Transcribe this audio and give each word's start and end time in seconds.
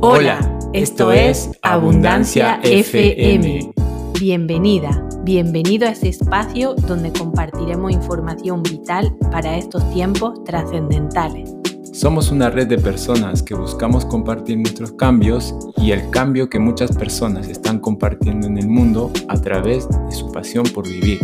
Hola, 0.00 0.38
esto 0.72 1.10
es 1.10 1.50
Abundancia 1.60 2.60
FM. 2.62 3.72
Bienvenida, 4.20 5.04
bienvenido 5.24 5.88
a 5.88 5.90
este 5.90 6.08
espacio 6.08 6.74
donde 6.74 7.12
compartiremos 7.12 7.90
información 7.90 8.62
vital 8.62 9.12
para 9.32 9.56
estos 9.56 9.90
tiempos 9.92 10.44
trascendentales. 10.44 11.52
Somos 11.92 12.30
una 12.30 12.48
red 12.48 12.68
de 12.68 12.78
personas 12.78 13.42
que 13.42 13.56
buscamos 13.56 14.04
compartir 14.04 14.58
nuestros 14.58 14.92
cambios 14.92 15.52
y 15.76 15.90
el 15.90 16.10
cambio 16.10 16.48
que 16.48 16.60
muchas 16.60 16.96
personas 16.96 17.48
están 17.48 17.80
compartiendo 17.80 18.46
en 18.46 18.56
el 18.56 18.68
mundo 18.68 19.10
a 19.26 19.40
través 19.40 19.88
de 19.88 20.12
su 20.12 20.30
pasión 20.30 20.64
por 20.72 20.86
vivir. 20.86 21.18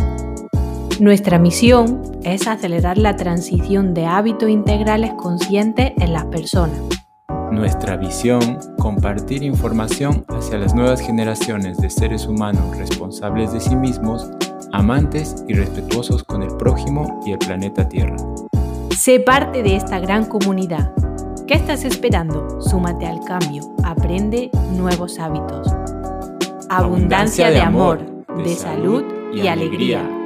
Nuestra 0.99 1.39
misión 1.39 2.03
es 2.25 2.49
acelerar 2.49 2.99
la 2.99 3.15
transición 3.15 3.95
de 3.95 4.07
hábitos 4.07 4.49
integrales 4.51 5.13
conscientes 5.17 5.93
en 5.97 6.13
las 6.13 6.25
personas 6.25 6.81
nuestra 7.55 7.97
visión, 7.97 8.59
compartir 8.79 9.43
información 9.43 10.25
hacia 10.29 10.59
las 10.59 10.75
nuevas 10.75 11.01
generaciones 11.01 11.79
de 11.79 11.89
seres 11.89 12.27
humanos 12.27 12.77
responsables 12.77 13.53
de 13.53 13.61
sí 13.61 13.77
mismos, 13.77 14.29
amantes 14.73 15.45
y 15.49 15.55
respetuosos 15.55 16.25
con 16.25 16.43
el 16.43 16.57
prójimo 16.57 17.21
y 17.27 17.33
el 17.33 17.39
planeta 17.39 17.89
Tierra. 17.89 18.17
Sé 18.97 19.21
parte 19.21 19.63
de 19.63 19.77
esta 19.77 19.99
gran 20.01 20.25
comunidad. 20.25 20.93
¿Qué 21.47 21.55
estás 21.55 21.85
esperando? 21.85 22.61
Súmate 22.61 23.07
al 23.07 23.21
cambio, 23.25 23.75
aprende 23.85 24.51
nuevos 24.73 25.19
hábitos. 25.19 25.69
Abundancia 26.69 27.51
de 27.51 27.61
amor, 27.61 28.25
de 28.43 28.55
salud 28.55 29.05
y 29.35 29.47
alegría. 29.47 30.24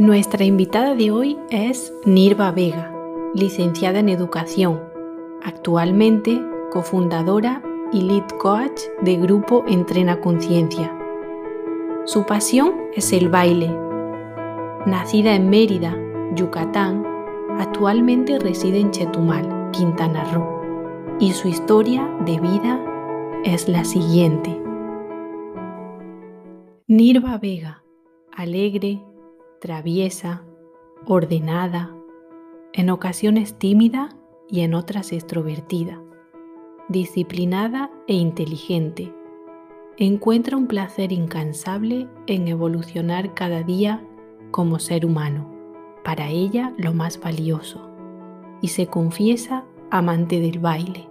Nuestra 0.00 0.46
invitada 0.46 0.94
de 0.94 1.10
hoy 1.10 1.36
es 1.50 1.92
Nirva 2.06 2.52
Vega, 2.52 2.90
licenciada 3.34 3.98
en 3.98 4.08
Educación, 4.08 4.80
actualmente 5.42 6.42
cofundadora 6.72 7.62
y 7.92 8.00
lead 8.00 8.26
coach 8.38 8.80
de 9.02 9.16
grupo 9.16 9.62
Entrena 9.68 10.18
Conciencia. 10.18 10.90
Su 12.06 12.24
pasión 12.24 12.72
es 12.94 13.12
el 13.12 13.28
baile. 13.28 13.68
Nacida 14.86 15.34
en 15.34 15.50
Mérida, 15.50 15.94
Yucatán, 16.34 17.04
actualmente 17.58 18.38
reside 18.38 18.80
en 18.80 18.92
Chetumal, 18.92 19.70
Quintana 19.70 20.24
Roo, 20.32 21.18
y 21.20 21.32
su 21.32 21.46
historia 21.46 22.10
de 22.24 22.40
vida 22.40 22.82
es 23.44 23.68
la 23.68 23.84
siguiente. 23.84 24.62
Nirva 26.86 27.36
Vega, 27.36 27.84
alegre, 28.32 29.02
traviesa, 29.60 30.42
ordenada, 31.06 31.94
en 32.72 32.88
ocasiones 32.88 33.58
tímida 33.58 34.16
y 34.48 34.60
en 34.60 34.74
otras 34.74 35.12
extrovertida, 35.12 36.00
disciplinada 36.88 37.90
e 38.08 38.14
inteligente. 38.14 39.14
Encuentra 39.98 40.56
un 40.56 40.66
placer 40.66 41.12
incansable 41.12 42.08
en 42.26 42.48
evolucionar 42.48 43.34
cada 43.34 43.62
día 43.62 44.02
como 44.50 44.78
ser 44.78 45.04
humano, 45.04 45.46
para 46.04 46.28
ella 46.30 46.72
lo 46.78 46.94
más 46.94 47.20
valioso, 47.20 47.90
y 48.62 48.68
se 48.68 48.86
confiesa 48.86 49.66
amante 49.90 50.40
del 50.40 50.58
baile. 50.58 51.06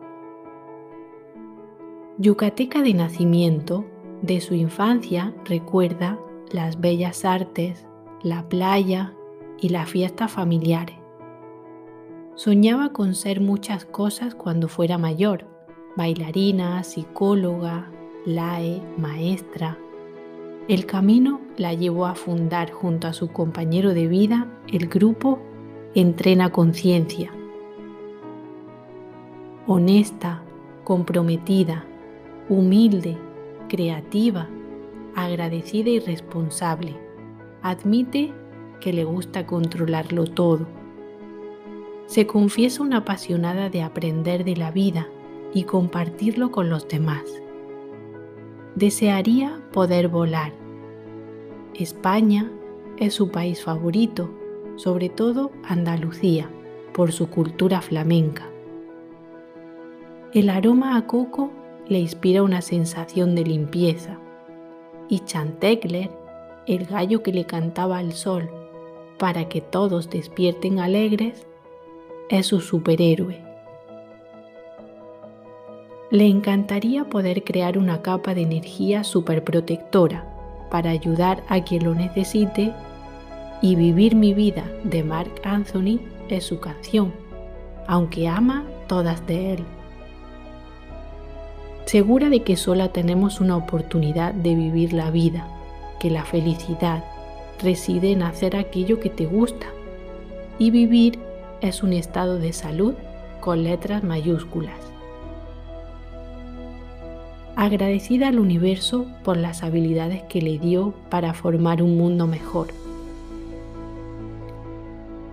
Yucateca 2.17 2.81
de 2.81 2.95
nacimiento, 2.95 3.85
de 4.23 4.41
su 4.41 4.55
infancia 4.55 5.35
recuerda 5.45 6.19
las 6.51 6.81
bellas 6.81 7.25
artes, 7.25 7.85
la 8.23 8.49
playa 8.49 9.13
y 9.61 9.69
las 9.69 9.89
fiestas 9.89 10.31
familiares. 10.31 10.95
Soñaba 12.35 12.89
con 12.89 13.15
ser 13.15 13.41
muchas 13.41 13.85
cosas 13.85 14.35
cuando 14.35 14.67
fuera 14.67 14.97
mayor, 14.97 15.45
bailarina, 15.95 16.83
psicóloga, 16.83 17.91
lae, 18.25 18.81
maestra. 18.97 19.77
El 20.67 20.85
camino 20.85 21.41
la 21.57 21.73
llevó 21.73 22.05
a 22.05 22.15
fundar 22.15 22.71
junto 22.71 23.07
a 23.07 23.13
su 23.13 23.29
compañero 23.29 23.93
de 23.93 24.07
vida 24.07 24.47
el 24.67 24.87
grupo 24.87 25.39
Entrena 25.95 26.51
Conciencia. 26.51 27.31
Honesta, 29.65 30.43
comprometida, 30.83 31.85
humilde, 32.47 33.17
creativa, 33.67 34.47
agradecida 35.15 35.89
y 35.89 35.99
responsable 35.99 37.08
admite 37.61 38.33
que 38.79 38.93
le 38.93 39.03
gusta 39.03 39.45
controlarlo 39.45 40.25
todo. 40.25 40.67
Se 42.05 42.25
confiesa 42.25 42.81
una 42.81 42.97
apasionada 42.97 43.69
de 43.69 43.83
aprender 43.83 44.43
de 44.43 44.55
la 44.55 44.71
vida 44.71 45.07
y 45.53 45.63
compartirlo 45.63 46.51
con 46.51 46.69
los 46.69 46.87
demás. 46.87 47.23
Desearía 48.75 49.61
poder 49.71 50.07
volar. 50.07 50.53
España 51.73 52.51
es 52.97 53.13
su 53.13 53.29
país 53.29 53.63
favorito, 53.63 54.29
sobre 54.75 55.09
todo 55.09 55.51
Andalucía, 55.63 56.49
por 56.93 57.11
su 57.11 57.29
cultura 57.29 57.81
flamenca. 57.81 58.49
El 60.33 60.49
aroma 60.49 60.95
a 60.95 61.07
coco 61.07 61.51
le 61.87 61.99
inspira 61.99 62.43
una 62.43 62.61
sensación 62.61 63.35
de 63.35 63.43
limpieza 63.43 64.19
y 65.07 65.19
Chantekler 65.21 66.11
el 66.75 66.85
gallo 66.85 67.23
que 67.23 67.33
le 67.33 67.45
cantaba 67.45 67.97
al 67.97 68.13
sol 68.13 68.49
para 69.17 69.49
que 69.49 69.59
todos 69.59 70.09
despierten 70.09 70.79
alegres, 70.79 71.47
es 72.29 72.45
su 72.45 72.61
superhéroe. 72.61 73.43
Le 76.11 76.27
encantaría 76.27 77.05
poder 77.05 77.43
crear 77.43 77.77
una 77.77 78.01
capa 78.01 78.33
de 78.33 78.41
energía 78.43 79.03
superprotectora 79.03 80.25
para 80.69 80.91
ayudar 80.91 81.43
a 81.49 81.63
quien 81.63 81.85
lo 81.85 81.95
necesite 81.95 82.73
y 83.61 83.75
Vivir 83.75 84.15
mi 84.15 84.33
vida 84.33 84.63
de 84.83 85.03
Mark 85.03 85.41
Anthony 85.43 85.99
es 86.29 86.45
su 86.45 86.59
canción, 86.59 87.11
aunque 87.87 88.27
ama 88.27 88.65
todas 88.87 89.25
de 89.27 89.53
él. 89.53 89.65
Segura 91.85 92.29
de 92.29 92.43
que 92.43 92.55
sola 92.55 92.93
tenemos 92.93 93.41
una 93.41 93.57
oportunidad 93.57 94.33
de 94.33 94.55
vivir 94.55 94.93
la 94.93 95.09
vida 95.09 95.58
que 95.99 96.09
la 96.09 96.23
felicidad 96.23 97.03
reside 97.61 98.11
en 98.11 98.23
hacer 98.23 98.55
aquello 98.55 98.99
que 98.99 99.09
te 99.09 99.25
gusta 99.25 99.67
y 100.57 100.71
vivir 100.71 101.19
es 101.61 101.83
un 101.83 101.93
estado 101.93 102.39
de 102.39 102.53
salud 102.53 102.93
con 103.41 103.63
letras 103.63 104.03
mayúsculas. 104.03 104.79
Agradecida 107.55 108.29
al 108.29 108.39
universo 108.39 109.05
por 109.23 109.35
las 109.35 109.63
habilidades 109.63 110.23
que 110.23 110.41
le 110.41 110.57
dio 110.59 110.93
para 111.09 111.33
formar 111.33 111.83
un 111.83 111.97
mundo 111.97 112.25
mejor. 112.25 112.67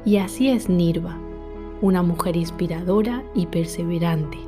Y 0.04 0.16
así 0.16 0.48
es 0.48 0.68
Nirva, 0.68 1.16
una 1.80 2.02
mujer 2.02 2.36
inspiradora 2.36 3.22
y 3.34 3.46
perseverante, 3.46 4.38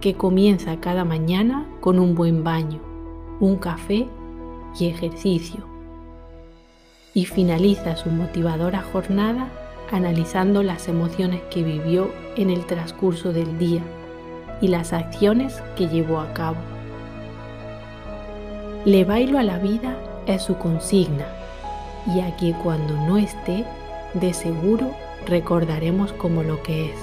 que 0.00 0.14
comienza 0.14 0.80
cada 0.80 1.04
mañana 1.04 1.66
con 1.80 1.98
un 1.98 2.14
buen 2.14 2.44
baño, 2.44 2.80
un 3.40 3.56
café 3.56 4.06
y 4.78 4.86
ejercicio. 4.86 5.64
Y 7.14 7.24
finaliza 7.24 7.96
su 7.96 8.10
motivadora 8.10 8.82
jornada 8.92 9.48
analizando 9.90 10.62
las 10.62 10.88
emociones 10.88 11.40
que 11.50 11.62
vivió 11.62 12.10
en 12.36 12.50
el 12.50 12.66
transcurso 12.66 13.32
del 13.32 13.58
día 13.58 13.82
y 14.60 14.68
las 14.68 14.92
acciones 14.92 15.62
que 15.76 15.88
llevó 15.88 16.20
a 16.20 16.32
cabo. 16.34 16.58
Le 18.84 19.04
bailo 19.04 19.38
a 19.38 19.42
la 19.42 19.58
vida 19.58 19.96
es 20.26 20.42
su 20.42 20.56
consigna 20.56 21.26
y 22.14 22.20
aquí 22.20 22.54
cuando 22.62 22.94
no 22.94 23.16
esté, 23.16 23.64
de 24.14 24.32
seguro 24.32 24.90
recordaremos 25.26 26.12
como 26.12 26.42
lo 26.42 26.62
que 26.62 26.86
es, 26.86 26.96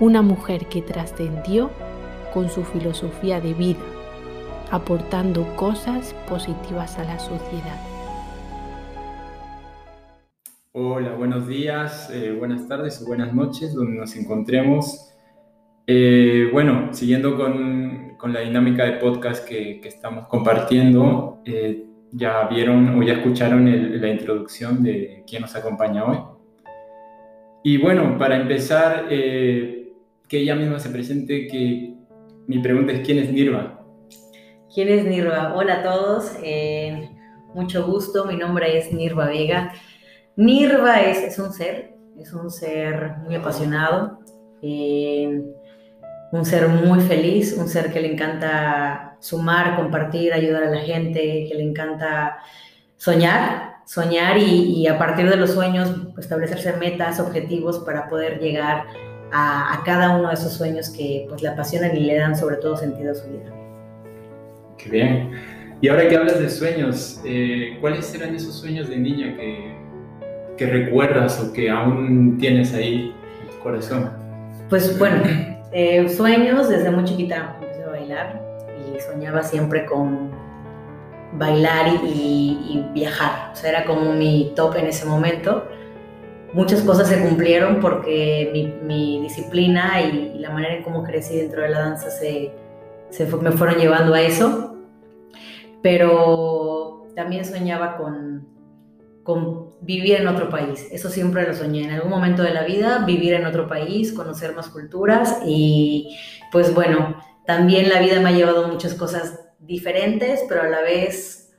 una 0.00 0.22
mujer 0.22 0.66
que 0.66 0.82
trascendió 0.82 1.70
con 2.32 2.48
su 2.48 2.64
filosofía 2.64 3.40
de 3.40 3.54
vida 3.54 3.97
aportando 4.70 5.44
cosas 5.56 6.14
positivas 6.28 6.98
a 6.98 7.04
la 7.04 7.18
sociedad. 7.18 7.78
Hola, 10.72 11.14
buenos 11.14 11.48
días, 11.48 12.10
eh, 12.12 12.34
buenas 12.38 12.68
tardes 12.68 13.02
o 13.02 13.06
buenas 13.06 13.34
noches, 13.34 13.74
donde 13.74 13.98
nos 13.98 14.14
encontremos. 14.16 15.12
Eh, 15.86 16.50
bueno, 16.52 16.92
siguiendo 16.92 17.36
con, 17.36 18.16
con, 18.18 18.32
la 18.34 18.40
dinámica 18.40 18.84
de 18.84 18.92
podcast 18.98 19.48
que, 19.48 19.80
que 19.80 19.88
estamos 19.88 20.26
compartiendo, 20.26 21.40
eh, 21.46 21.84
ya 22.12 22.46
vieron 22.48 22.98
o 22.98 23.02
ya 23.02 23.14
escucharon 23.14 24.00
la 24.00 24.08
introducción 24.08 24.82
de 24.82 25.24
quién 25.26 25.42
nos 25.42 25.56
acompaña 25.56 26.04
hoy. 26.04 26.18
Y 27.64 27.78
bueno, 27.78 28.16
para 28.18 28.36
empezar, 28.36 29.08
que 29.08 29.92
ella 30.30 30.54
misma 30.54 30.78
se 30.78 30.90
presente, 30.90 31.46
que 31.48 31.94
mi 32.46 32.60
pregunta 32.60 32.92
es 32.92 33.00
quién 33.00 33.18
es 33.18 33.32
Nirva. 33.32 33.77
¿Quién 34.72 34.88
es 34.90 35.06
Nirva? 35.06 35.54
Hola 35.56 35.76
a 35.76 35.82
todos, 35.82 36.32
eh, 36.42 37.10
mucho 37.54 37.86
gusto, 37.86 38.26
mi 38.26 38.36
nombre 38.36 38.76
es 38.76 38.92
Nirva 38.92 39.24
Vega. 39.26 39.72
Nirva 40.36 41.00
es, 41.00 41.38
un 41.38 41.54
ser, 41.54 41.94
es 42.18 42.34
un 42.34 42.50
ser 42.50 43.16
muy 43.24 43.36
apasionado, 43.36 44.18
eh, 44.60 45.42
un 46.32 46.44
ser 46.44 46.68
muy 46.68 47.00
feliz, 47.00 47.56
un 47.56 47.66
ser 47.66 47.90
que 47.90 48.00
le 48.00 48.12
encanta 48.12 49.16
sumar, 49.20 49.74
compartir, 49.74 50.34
ayudar 50.34 50.64
a 50.64 50.70
la 50.70 50.80
gente, 50.80 51.46
que 51.48 51.54
le 51.54 51.62
encanta 51.62 52.36
soñar, 52.98 53.76
soñar 53.86 54.36
y, 54.36 54.86
a 54.86 54.98
partir 54.98 55.30
de 55.30 55.36
los 55.36 55.52
sueños 55.52 55.90
establecerse 56.18 56.74
metas, 56.74 57.20
objetivos 57.20 57.78
para 57.78 58.06
poder 58.06 58.38
llegar 58.38 58.84
a, 59.32 59.80
cada 59.86 60.14
uno 60.14 60.28
de 60.28 60.34
esos 60.34 60.52
sueños 60.52 60.90
que 60.90 61.24
pues 61.26 61.40
le 61.40 61.48
apasionan 61.48 61.96
y 61.96 62.00
le 62.00 62.16
dan 62.16 62.36
sobre 62.36 62.56
todo 62.56 62.76
sentido 62.76 63.12
a 63.12 63.14
su 63.14 63.28
vida. 63.28 63.57
Qué 64.78 64.88
bien. 64.90 65.32
Y 65.80 65.88
ahora 65.88 66.08
que 66.08 66.16
hablas 66.16 66.38
de 66.38 66.48
sueños, 66.48 67.20
eh, 67.24 67.76
¿cuáles 67.80 68.12
eran 68.14 68.34
esos 68.34 68.54
sueños 68.54 68.88
de 68.88 68.96
niña 68.96 69.36
que, 69.36 69.74
que 70.56 70.66
recuerdas 70.66 71.40
o 71.40 71.52
que 71.52 71.70
aún 71.70 72.38
tienes 72.38 72.74
ahí 72.74 73.14
en 73.42 73.50
tu 73.50 73.62
corazón? 73.62 74.10
Pues 74.68 74.98
bueno, 74.98 75.22
eh, 75.72 76.08
sueños, 76.08 76.68
desde 76.68 76.90
muy 76.90 77.04
chiquita 77.04 77.56
empecé 77.60 77.84
a 77.84 77.88
bailar 77.88 78.42
y 78.76 79.00
soñaba 79.00 79.42
siempre 79.42 79.84
con 79.84 80.30
bailar 81.34 81.86
y, 82.04 82.84
viajar. 82.92 83.52
O 83.52 83.56
sea, 83.56 83.70
era 83.70 83.84
como 83.84 84.12
mi 84.12 84.52
top 84.56 84.76
en 84.76 84.86
ese 84.86 85.06
momento. 85.06 85.68
Muchas 86.54 86.80
cosas 86.82 87.08
se 87.08 87.20
cumplieron 87.20 87.80
porque 87.80 88.50
mi, 88.82 89.20
disciplina 89.20 90.00
y, 90.00 90.38
la 90.38 90.50
manera 90.50 90.74
en 90.74 90.82
cómo 90.82 91.04
crecí 91.04 91.36
dentro 91.36 91.62
de 91.62 91.68
la 91.68 91.80
danza 91.80 92.10
se, 92.10 92.52
se 93.10 93.26
me 93.26 93.52
fueron 93.52 93.76
llevando 93.76 94.14
a 94.14 94.22
eso. 94.22 94.76
Pero 95.82 97.06
también 97.14 97.44
soñaba 97.44 97.96
con, 97.96 98.48
con 99.22 99.68
vivir 99.80 100.16
en 100.16 100.28
otro 100.28 100.48
país. 100.48 100.88
Eso 100.90 101.08
siempre 101.08 101.46
lo 101.46 101.54
soñé. 101.54 101.84
En 101.84 101.90
algún 101.90 102.10
momento 102.10 102.42
de 102.42 102.52
la 102.52 102.64
vida, 102.64 103.04
vivir 103.06 103.34
en 103.34 103.46
otro 103.46 103.68
país, 103.68 104.12
conocer 104.12 104.54
más 104.54 104.68
culturas 104.68 105.40
y 105.46 106.16
pues 106.50 106.74
bueno, 106.74 107.16
también 107.46 107.88
la 107.88 108.00
vida 108.00 108.20
me 108.20 108.30
ha 108.30 108.32
llevado 108.32 108.68
muchas 108.68 108.94
cosas 108.94 109.48
diferentes, 109.58 110.44
pero 110.48 110.62
a 110.62 110.68
la 110.68 110.82
vez 110.82 111.50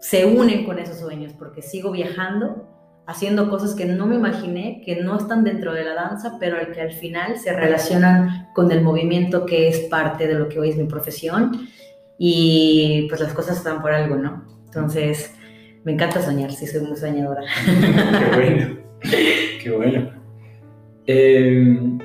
se 0.00 0.24
unen 0.26 0.64
con 0.64 0.78
esos 0.78 0.98
sueños, 0.98 1.32
porque 1.38 1.62
sigo 1.62 1.90
viajando, 1.90 2.68
haciendo 3.06 3.50
cosas 3.50 3.74
que 3.74 3.84
no 3.84 4.06
me 4.06 4.16
imaginé, 4.16 4.82
que 4.84 5.02
no 5.02 5.16
están 5.16 5.44
dentro 5.44 5.74
de 5.74 5.84
la 5.84 5.94
danza, 5.94 6.36
pero 6.40 6.56
que 6.72 6.80
al 6.80 6.92
final 6.92 7.38
se 7.38 7.52
relacionan 7.52 8.39
con 8.54 8.70
el 8.72 8.82
movimiento 8.82 9.46
que 9.46 9.68
es 9.68 9.80
parte 9.80 10.26
de 10.26 10.34
lo 10.34 10.48
que 10.48 10.58
hoy 10.58 10.70
es 10.70 10.76
mi 10.76 10.84
profesión. 10.84 11.68
Y 12.18 13.06
pues 13.08 13.20
las 13.20 13.32
cosas 13.32 13.58
están 13.58 13.80
por 13.80 13.92
algo, 13.92 14.16
¿no? 14.16 14.44
Entonces, 14.66 15.34
me 15.84 15.92
encanta 15.92 16.20
soñar, 16.20 16.52
sí, 16.52 16.66
soy 16.66 16.82
muy 16.82 16.96
soñadora. 16.96 17.42
Qué 17.66 18.36
bueno, 18.36 18.76
qué 19.62 19.70
bueno. 19.70 20.10
Em, 21.06 21.98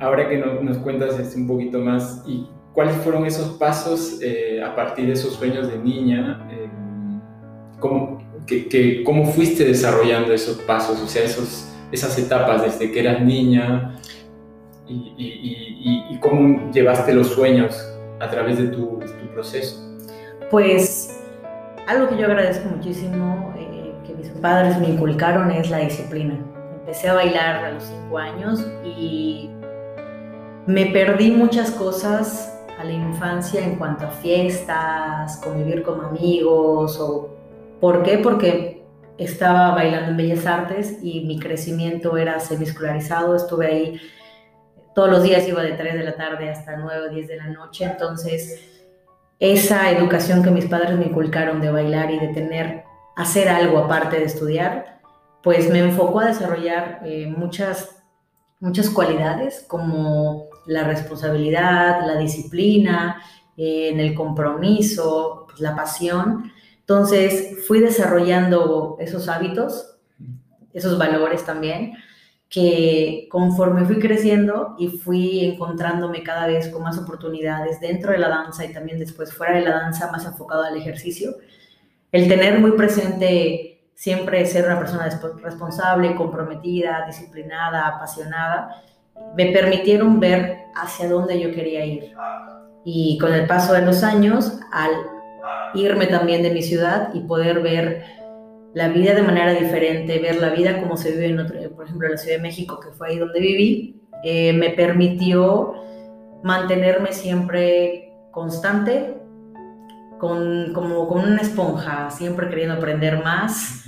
ahora 0.00 0.28
que 0.28 0.36
nos 0.38 0.78
cuentas 0.78 1.18
este 1.20 1.36
un 1.36 1.46
poquito 1.46 1.78
más, 1.78 2.24
¿y 2.26 2.48
¿Cuáles 2.74 2.96
fueron 2.96 3.24
esos 3.24 3.50
pasos 3.50 4.18
eh, 4.20 4.60
a 4.60 4.74
partir 4.74 5.06
de 5.06 5.12
esos 5.12 5.34
sueños 5.34 5.70
de 5.70 5.78
niña? 5.78 6.44
¿cómo, 7.78 8.18
que, 8.46 9.04
¿Cómo 9.04 9.26
fuiste 9.26 9.64
desarrollando 9.64 10.32
esos 10.32 10.56
pasos, 10.62 11.00
o 11.00 11.06
sea, 11.06 11.22
esos, 11.22 11.68
esas 11.92 12.18
etapas 12.18 12.62
desde 12.62 12.90
que 12.90 12.98
eras 12.98 13.22
niña 13.22 13.96
y, 14.86 16.18
cómo 16.20 16.70
llevaste 16.72 17.12
los 17.12 17.28
sueños 17.28 17.76
a 18.20 18.28
través 18.30 18.58
de 18.58 18.68
tu, 18.68 18.98
tu, 18.98 19.32
proceso? 19.32 19.80
Pues 20.50 21.22
algo 21.86 22.08
que 22.08 22.16
yo 22.16 22.26
agradezco 22.26 22.68
muchísimo 22.68 23.54
eh, 23.58 23.92
que 24.06 24.14
mis 24.14 24.28
padres 24.30 24.78
me 24.78 24.88
inculcaron 24.88 25.50
es 25.50 25.70
la 25.70 25.78
disciplina. 25.78 26.38
Empecé 26.80 27.08
a 27.08 27.14
bailar 27.14 27.64
a 27.64 27.70
los 27.72 27.84
cinco 27.84 28.18
años 28.18 28.66
y 28.84 29.50
me 30.66 30.86
perdí 30.86 31.30
muchas 31.30 31.70
cosas 31.72 32.50
a 32.78 32.84
la 32.84 32.92
infancia 32.92 33.64
en 33.64 33.76
cuanto 33.76 34.06
a 34.06 34.10
fiestas, 34.10 35.36
convivir 35.38 35.82
con 35.82 36.04
amigos 36.04 36.98
o 37.00 37.36
¿por 37.80 38.02
qué? 38.02 38.18
Porque 38.18 38.82
estaba 39.18 39.74
bailando 39.74 40.10
en 40.10 40.16
Bellas 40.16 40.46
Artes 40.46 40.98
y 41.02 41.24
mi 41.24 41.38
crecimiento 41.38 42.16
era 42.16 42.40
semiscolarizado, 42.40 43.36
estuve 43.36 43.66
ahí 43.66 44.00
todos 44.94 45.10
los 45.10 45.22
días 45.22 45.46
iba 45.48 45.62
de 45.62 45.72
3 45.72 45.94
de 45.94 46.04
la 46.04 46.16
tarde 46.16 46.50
hasta 46.50 46.76
9 46.76 47.08
o 47.08 47.10
10 47.10 47.28
de 47.28 47.36
la 47.36 47.48
noche, 47.48 47.84
entonces 47.84 48.60
esa 49.40 49.90
educación 49.90 50.42
que 50.42 50.50
mis 50.50 50.66
padres 50.66 50.96
me 50.96 51.06
inculcaron 51.06 51.60
de 51.60 51.70
bailar 51.70 52.10
y 52.10 52.18
de 52.18 52.28
tener, 52.28 52.84
hacer 53.16 53.48
algo 53.48 53.78
aparte 53.78 54.16
de 54.16 54.24
estudiar, 54.24 55.00
pues 55.42 55.70
me 55.70 55.80
enfocó 55.80 56.20
a 56.20 56.26
desarrollar 56.26 57.00
eh, 57.04 57.26
muchas, 57.26 58.02
muchas 58.60 58.88
cualidades 58.88 59.64
como 59.68 60.46
la 60.66 60.84
responsabilidad, 60.84 62.06
la 62.06 62.16
disciplina, 62.16 63.22
eh, 63.56 63.90
en 63.92 64.00
el 64.00 64.14
compromiso, 64.14 65.44
pues, 65.46 65.60
la 65.60 65.76
pasión. 65.76 66.50
Entonces 66.80 67.66
fui 67.66 67.80
desarrollando 67.80 68.96
esos 69.00 69.28
hábitos, 69.28 69.96
esos 70.72 70.98
valores 70.98 71.44
también, 71.44 71.94
que 72.54 73.26
conforme 73.32 73.84
fui 73.84 73.98
creciendo 73.98 74.76
y 74.78 74.86
fui 74.86 75.44
encontrándome 75.44 76.22
cada 76.22 76.46
vez 76.46 76.68
con 76.68 76.84
más 76.84 76.96
oportunidades 76.96 77.80
dentro 77.80 78.12
de 78.12 78.18
la 78.18 78.28
danza 78.28 78.64
y 78.64 78.72
también 78.72 79.00
después 79.00 79.34
fuera 79.34 79.56
de 79.56 79.62
la 79.62 79.72
danza, 79.72 80.12
más 80.12 80.24
enfocado 80.24 80.62
al 80.62 80.76
ejercicio, 80.76 81.34
el 82.12 82.28
tener 82.28 82.60
muy 82.60 82.70
presente 82.72 83.90
siempre 83.94 84.46
ser 84.46 84.66
una 84.66 84.78
persona 84.78 85.08
responsable, 85.42 86.14
comprometida, 86.14 87.04
disciplinada, 87.08 87.88
apasionada, 87.88 88.84
me 89.36 89.46
permitieron 89.46 90.20
ver 90.20 90.66
hacia 90.76 91.08
dónde 91.08 91.40
yo 91.40 91.50
quería 91.50 91.84
ir. 91.84 92.14
Y 92.84 93.18
con 93.18 93.34
el 93.34 93.48
paso 93.48 93.72
de 93.72 93.82
los 93.82 94.04
años, 94.04 94.60
al 94.70 94.92
irme 95.74 96.06
también 96.06 96.44
de 96.44 96.52
mi 96.52 96.62
ciudad 96.62 97.12
y 97.14 97.20
poder 97.22 97.62
ver 97.62 98.04
la 98.74 98.90
vida 98.90 99.14
de 99.14 99.22
manera 99.22 99.52
diferente, 99.54 100.20
ver 100.20 100.36
la 100.36 100.50
vida 100.50 100.80
como 100.80 100.96
se 100.96 101.10
vive 101.10 101.26
en 101.26 101.40
otro, 101.40 101.58
por 101.74 101.86
ejemplo, 101.86 102.08
la 102.08 102.16
Ciudad 102.16 102.36
de 102.36 102.42
México, 102.42 102.80
que 102.80 102.90
fue 102.90 103.08
ahí 103.08 103.18
donde 103.18 103.40
viví, 103.40 104.02
eh, 104.22 104.52
me 104.52 104.70
permitió 104.70 105.74
mantenerme 106.42 107.12
siempre 107.12 108.12
constante, 108.30 109.16
con, 110.18 110.72
como 110.72 111.06
con 111.08 111.24
una 111.24 111.42
esponja, 111.42 112.10
siempre 112.10 112.48
queriendo 112.48 112.74
aprender 112.74 113.22
más, 113.22 113.84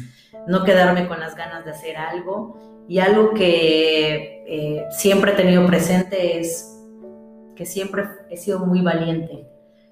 no 0.47 0.65
quedarme 0.65 1.09
con 1.09 1.21
las 1.21 1.35
ganas 1.35 1.65
de 1.65 1.71
hacer 1.71 1.97
algo 1.97 2.85
y 2.89 2.99
algo 2.99 3.33
que 3.35 4.45
eh, 4.47 4.87
siempre 4.91 5.33
he 5.33 5.35
tenido 5.35 5.67
presente 5.67 6.39
es 6.39 6.73
que 7.57 7.67
siempre 7.67 8.05
he 8.31 8.37
sido 8.37 8.61
muy 8.61 8.81
valiente. 8.81 9.49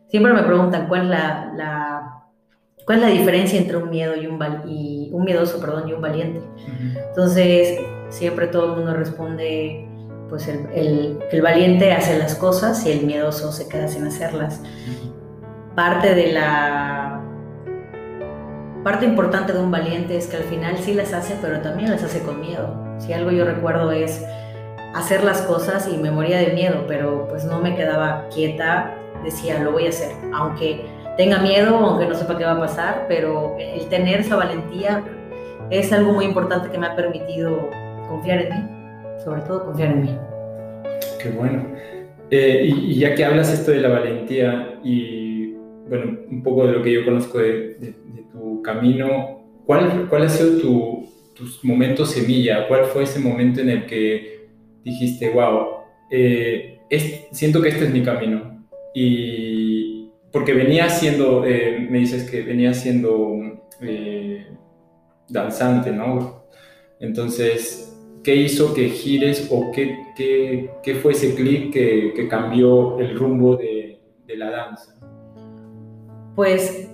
Siempre 0.09 0.33
me 0.33 0.43
preguntan 0.43 0.87
cuál 0.87 1.03
es 1.03 1.09
la, 1.09 2.14
cuál 2.85 2.99
es 2.99 3.05
la 3.05 3.11
diferencia 3.11 3.59
entre 3.59 3.77
un 3.77 3.91
miedo 3.91 4.15
y 4.17 4.27
un, 4.27 4.39
y 4.67 5.11
un 5.13 5.25
miedoso, 5.25 5.61
perdón, 5.61 5.89
y 5.89 5.93
un 5.93 6.01
valiente. 6.01 6.41
Entonces, 7.09 7.81
siempre 8.11 8.47
todo 8.47 8.73
el 8.73 8.77
mundo 8.77 8.95
responde, 8.95 9.89
pues 10.29 10.49
el, 10.49 10.67
el, 10.75 11.19
el, 11.31 11.43
valiente 11.43 11.93
hace 11.93 12.19
las 12.19 12.35
cosas 12.35 12.85
y 12.87 12.93
el 12.93 13.07
miedoso 13.07 13.53
se 13.53 13.69
queda 13.69 13.89
sin 13.89 14.07
hacerlas. 14.07 14.61
Parte 15.75 16.15
de 16.15 16.33
la 16.33 17.21
parte 18.85 19.07
importante 19.07 19.55
de 19.55 19.61
un 19.61 19.71
valiente 19.71 20.17
es 20.17 20.27
que 20.27 20.37
al 20.37 20.45
final 20.45 20.77
sí 20.77 20.93
las 20.93 21.15
hace, 21.15 21.37
pero 21.41 21.61
también 21.61 21.91
las 21.91 22.03
hace 22.05 22.21
con 22.21 22.41
miedo. 22.41 22.77
Si 22.99 23.15
algo 23.15 23.31
yo 23.31 23.47
recuerdo 23.47 23.91
es 23.93 24.23
hacer 24.95 25.25
las 25.25 25.41
cosas 25.43 25.89
y 25.89 25.97
me 25.97 26.11
moría 26.11 26.39
de 26.39 26.53
miedo, 26.53 26.85
pero 26.87 27.27
pues 27.29 27.45
no 27.45 27.61
me 27.61 27.75
quedaba 27.75 28.29
quieta, 28.29 28.95
decía, 29.25 29.59
lo 29.61 29.73
voy 29.73 29.87
a 29.87 29.89
hacer, 29.89 30.13
aunque 30.35 30.85
tenga 31.17 31.39
miedo, 31.41 31.77
aunque 31.77 32.07
no 32.07 32.15
sepa 32.15 32.37
qué 32.37 32.45
va 32.45 32.53
a 32.53 32.61
pasar, 32.61 33.07
pero 33.09 33.57
el 33.59 33.87
tener 33.89 34.21
esa 34.21 34.37
valentía 34.37 35.05
es 35.71 35.93
algo 35.93 36.13
muy 36.13 36.25
importante 36.25 36.71
que 36.71 36.79
me 36.79 36.87
ha 36.87 36.97
permitido 36.97 37.71
confiar 38.09 38.43
en 38.43 38.49
mí, 38.49 39.23
sobre 39.25 39.43
todo 39.43 39.65
confiar 39.65 39.93
en 39.93 40.03
mí. 40.03 40.19
Qué 41.23 41.31
bueno. 41.31 41.67
Eh, 42.31 42.65
y, 42.65 42.99
ya 42.99 43.15
que 43.15 43.25
hablas 43.25 43.53
esto 43.53 43.71
de 43.71 43.81
la 43.81 43.89
valentía 43.89 44.79
y, 44.83 45.53
bueno, 45.89 46.19
un 46.31 46.43
poco 46.43 46.67
de 46.67 46.73
lo 46.73 46.83
que 46.83 46.93
yo 46.93 47.05
conozco 47.05 47.39
de, 47.39 47.95
tu 48.33 48.63
camino, 48.63 49.45
¿cuál, 49.67 50.07
¿cuál 50.09 50.23
ha 50.23 50.29
sido 50.29 50.59
tu, 50.61 51.09
tus 51.35 51.65
momentos 51.65 52.11
semilla? 52.11 52.67
¿Cuál 52.67 52.87
fue 52.87 53.05
ese 53.05 53.21
momento 53.21 53.61
en 53.61 53.69
el 53.69 53.87
que 53.87 54.49
dijiste, 54.83 55.31
wow, 55.31 55.67
eh, 56.11 56.81
siento 57.31 57.63
que 57.63 57.69
este 57.69 57.85
es 57.85 57.93
mi 57.93 58.03
camino? 58.03 58.65
Y 58.95 59.74
porque 60.35 60.53
venía 60.53 60.89
siendo, 60.89 61.45
eh, 61.45 61.87
me 61.89 62.01
dices 62.01 62.29
que 62.29 62.43
venía 62.43 62.75
siendo 62.75 63.37
eh, 63.81 64.45
danzante, 65.29 65.93
¿no? 65.93 66.47
Entonces, 66.99 67.97
¿qué 68.25 68.35
hizo 68.35 68.75
que 68.75 68.89
gires 68.89 69.47
o 69.53 69.71
qué, 69.71 69.97
qué, 70.17 70.73
qué 70.83 70.97
fue 70.97 71.13
ese 71.13 71.37
clic 71.37 71.73
que, 71.73 72.13
que, 72.17 72.27
cambió 72.27 72.99
el 72.99 73.17
rumbo 73.17 73.55
de, 73.55 74.01
de 74.27 74.37
la 74.37 74.51
danza? 74.51 74.97
Pues 76.35 76.91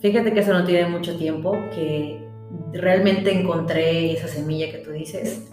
fíjate 0.00 0.34
que 0.34 0.40
eso 0.40 0.52
no 0.52 0.66
tiene 0.66 0.86
mucho 0.90 1.16
tiempo, 1.16 1.52
que 1.74 2.20
realmente 2.74 3.32
encontré 3.32 4.12
esa 4.12 4.28
semilla 4.28 4.70
que 4.70 4.78
tú 4.84 4.90
dices. 4.90 5.50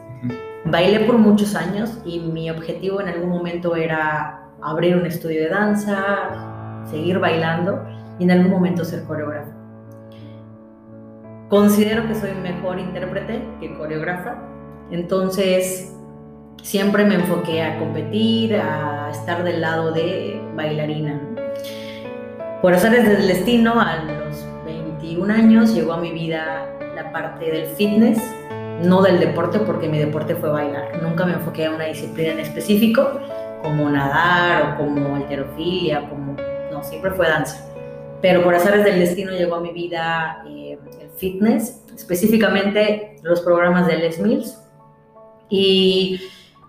Bailé 0.66 1.00
por 1.06 1.18
muchos 1.18 1.56
años 1.56 2.02
y 2.04 2.20
mi 2.20 2.50
objetivo 2.50 3.00
en 3.00 3.08
algún 3.08 3.30
momento 3.30 3.78
era 3.78 4.52
abrir 4.62 4.98
un 4.98 5.06
estudio 5.06 5.44
de 5.44 5.50
danza, 5.50 6.53
seguir 6.90 7.20
bailando 7.20 7.86
y 8.20 8.24
en 8.24 8.32
algún 8.32 8.52
momento 8.52 8.86
ser 8.86 9.04
coreógrafo. 9.04 9.52
Considero 11.50 12.08
que 12.08 12.16
soy 12.16 12.32
mejor 12.34 12.80
intérprete 12.80 13.44
que 13.60 13.76
coreógrafa, 13.78 14.38
entonces 14.92 15.96
siempre 16.64 17.06
me 17.06 17.16
enfoqué 17.16 17.62
a 17.62 17.78
competir, 17.78 18.56
a 18.56 19.10
estar 19.12 19.44
del 19.44 19.62
lado 19.62 19.92
de 19.92 20.42
bailarina. 20.56 21.22
Por 22.62 22.74
azares 22.74 23.08
del 23.08 23.28
destino, 23.28 23.80
a 23.80 23.98
los 23.98 24.48
21 24.66 25.32
años 25.34 25.76
llegó 25.76 25.94
a 25.94 25.98
mi 25.98 26.12
vida 26.12 26.66
la 26.96 27.12
parte 27.12 27.52
del 27.52 27.66
fitness, 27.66 28.20
no 28.82 29.02
del 29.02 29.20
deporte, 29.20 29.60
porque 29.60 29.90
mi 29.90 30.00
deporte 30.00 30.36
fue 30.36 30.50
bailar. 30.50 31.02
Nunca 31.02 31.26
me 31.26 31.34
enfoqué 31.34 31.66
a 31.66 31.72
una 31.72 31.86
disciplina 31.86 32.32
en 32.32 32.40
específico, 32.40 33.20
como 33.62 33.90
nadar 33.90 34.74
o 34.74 34.78
como 34.78 35.16
alterofilia, 35.16 36.10
como... 36.10 36.36
Siempre 36.84 37.12
fue 37.12 37.28
danza. 37.28 37.66
Pero 38.22 38.44
por 38.44 38.56
azares 38.56 38.86
del 38.86 39.00
destino 39.00 39.32
llegó 39.32 39.56
a 39.56 39.62
mi 39.62 39.74
vida 39.74 40.44
eh, 40.48 40.78
el 41.02 41.10
fitness, 41.12 41.84
específicamente 41.94 43.18
los 43.22 43.42
programas 43.42 43.88
de 43.88 43.98
Les 43.98 44.20
Mills. 44.20 44.60
Y 45.50 46.22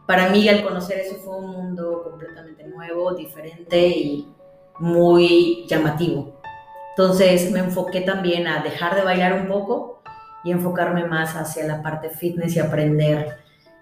para 0.07 0.31
mí 0.31 0.49
al 0.49 0.63
conocer 0.63 0.99
eso 0.99 1.17
fue 1.17 1.37
un 1.37 1.51
mundo 1.51 2.03
completamente 2.03 2.65
nuevo, 2.65 3.15
diferente 3.15 3.87
y 3.89 4.29
muy 4.79 5.65
llamativo. 5.69 6.41
Entonces 6.91 7.51
me 7.51 7.61
enfoqué 7.61 8.03
también 8.03 8.47
a 8.47 8.63
dejar 8.63 8.95
de 8.95 9.03
bailar 9.03 9.33
un 9.35 9.49
poco 9.49 10.03
y 10.45 10.53
enfocarme 10.53 11.07
más 11.07 11.35
hacia 11.35 11.67
la 11.67 11.83
parte 11.83 12.11
fitness 12.11 12.57
y 12.57 12.61
aprender. 12.61 13.39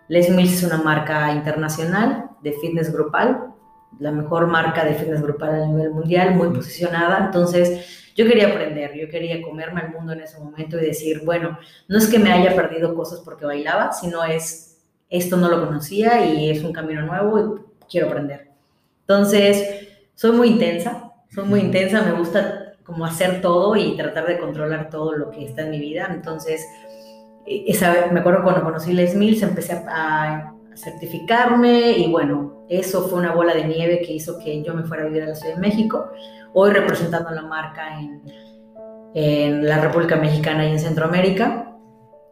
Les 0.09 0.31
Mills 0.31 0.53
es 0.53 0.63
una 0.63 0.79
marca 0.79 1.33
internacional 1.33 2.31
de 2.41 2.53
fitness 2.53 2.93
grupal, 2.93 3.52
la 3.99 4.11
mejor 4.11 4.47
marca 4.47 4.85
de 4.85 4.95
fitness 4.95 5.23
grupal 5.23 5.63
a 5.63 5.67
nivel 5.67 5.91
mundial, 5.91 6.35
muy 6.35 6.49
posicionada. 6.49 7.27
Entonces, 7.27 8.13
yo 8.15 8.27
quería 8.27 8.49
aprender, 8.49 8.95
yo 8.95 9.09
quería 9.09 9.41
comerme 9.43 9.81
al 9.81 9.91
mundo 9.91 10.13
en 10.13 10.21
ese 10.21 10.39
momento 10.39 10.79
y 10.79 10.87
decir, 10.87 11.23
bueno, 11.25 11.59
no 11.89 11.99
es 11.99 12.09
que 12.09 12.19
me 12.19 12.33
haya 12.33 12.55
perdido 12.55 12.95
cosas 12.95 13.21
porque 13.21 13.47
bailaba, 13.47 13.93
sino 13.93 14.25
es, 14.25 14.79
esto 15.09 15.37
no 15.37 15.49
lo 15.49 15.65
conocía 15.67 16.25
y 16.27 16.51
es 16.51 16.63
un 16.63 16.73
camino 16.73 17.03
nuevo 17.03 17.39
y 17.39 17.87
quiero 17.91 18.09
aprender. 18.09 18.51
Entonces, 19.01 19.89
soy 20.15 20.33
muy 20.33 20.49
intensa, 20.49 21.13
soy 21.31 21.45
muy 21.45 21.61
intensa, 21.61 22.03
me 22.03 22.13
gusta 22.13 22.75
como 22.85 23.07
hacer 23.07 23.41
todo 23.41 23.77
y 23.77 23.97
tratar 23.97 24.27
de 24.27 24.39
controlar 24.39 24.91
todo 24.91 25.13
lo 25.13 25.31
que 25.31 25.45
está 25.45 25.63
en 25.63 25.71
mi 25.71 25.79
vida. 25.79 26.09
Entonces, 26.11 26.67
e, 27.47 27.65
esa, 27.69 28.09
me 28.13 28.21
acuerdo 28.21 28.43
cuando 28.43 28.63
conocí 28.63 28.93
Les 28.93 29.15
Mills, 29.15 29.43
empecé 29.43 29.83
a, 29.89 30.49
certificarme 30.75 31.91
y 31.99 32.11
bueno, 32.11 32.52
eso 32.69 33.09
fue 33.09 33.19
una 33.19 33.33
bola 33.33 33.55
de 33.55 33.65
nieve 33.65 34.01
que 34.01 34.13
hizo 34.13 34.39
que 34.39 34.63
yo 34.63 34.75
me 34.75 34.85
fuera 34.85 35.05
a 35.05 35.07
vivir 35.07 35.23
a 35.23 35.27
la 35.27 35.35
Ciudad 35.35 35.57
de 35.57 35.61
México, 35.61 36.11
hoy 36.53 36.71
representando 36.71 37.31
la 37.31 37.43
marca 37.43 37.99
en, 37.99 38.23
la 39.15 39.79
República 39.79 40.17
Mexicana 40.17 40.67
y 40.67 40.73
en 40.73 40.79
Centroamérica. 40.79 41.77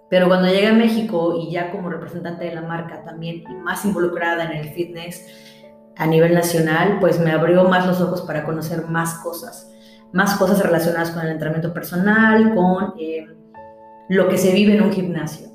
Pero 0.09 0.29
cuando 0.29 0.49
llegué 0.49 0.69
a 0.69 0.73
México 0.73 1.37
y 1.39 1.51
ya 1.51 1.71
como 1.71 1.91
representante 1.91 2.47
de 2.47 2.55
la 2.55 2.63
marca 2.63 3.05
también 3.05 3.45
más 3.63 3.85
involucrada 3.85 4.45
en 4.45 4.53
el 4.53 4.71
fitness 4.71 5.27
a 5.97 6.07
nivel 6.07 6.33
nacional, 6.33 6.97
pues 6.99 7.21
me 7.21 7.33
abrió 7.33 7.65
más 7.65 7.87
los 7.87 8.01
ojos 8.01 8.23
para 8.23 8.45
conocer 8.45 8.87
más 8.87 9.15
cosas 9.23 9.71
más 10.13 10.37
cosas 10.37 10.63
relacionadas 10.63 11.11
con 11.11 11.23
el 11.23 11.33
entrenamiento 11.33 11.73
personal, 11.73 12.55
con 12.55 12.95
eh, 12.99 13.27
lo 14.09 14.29
que 14.29 14.39
se 14.39 14.53
vive 14.53 14.75
en 14.75 14.83
un 14.83 14.93
gimnasio. 14.93 15.49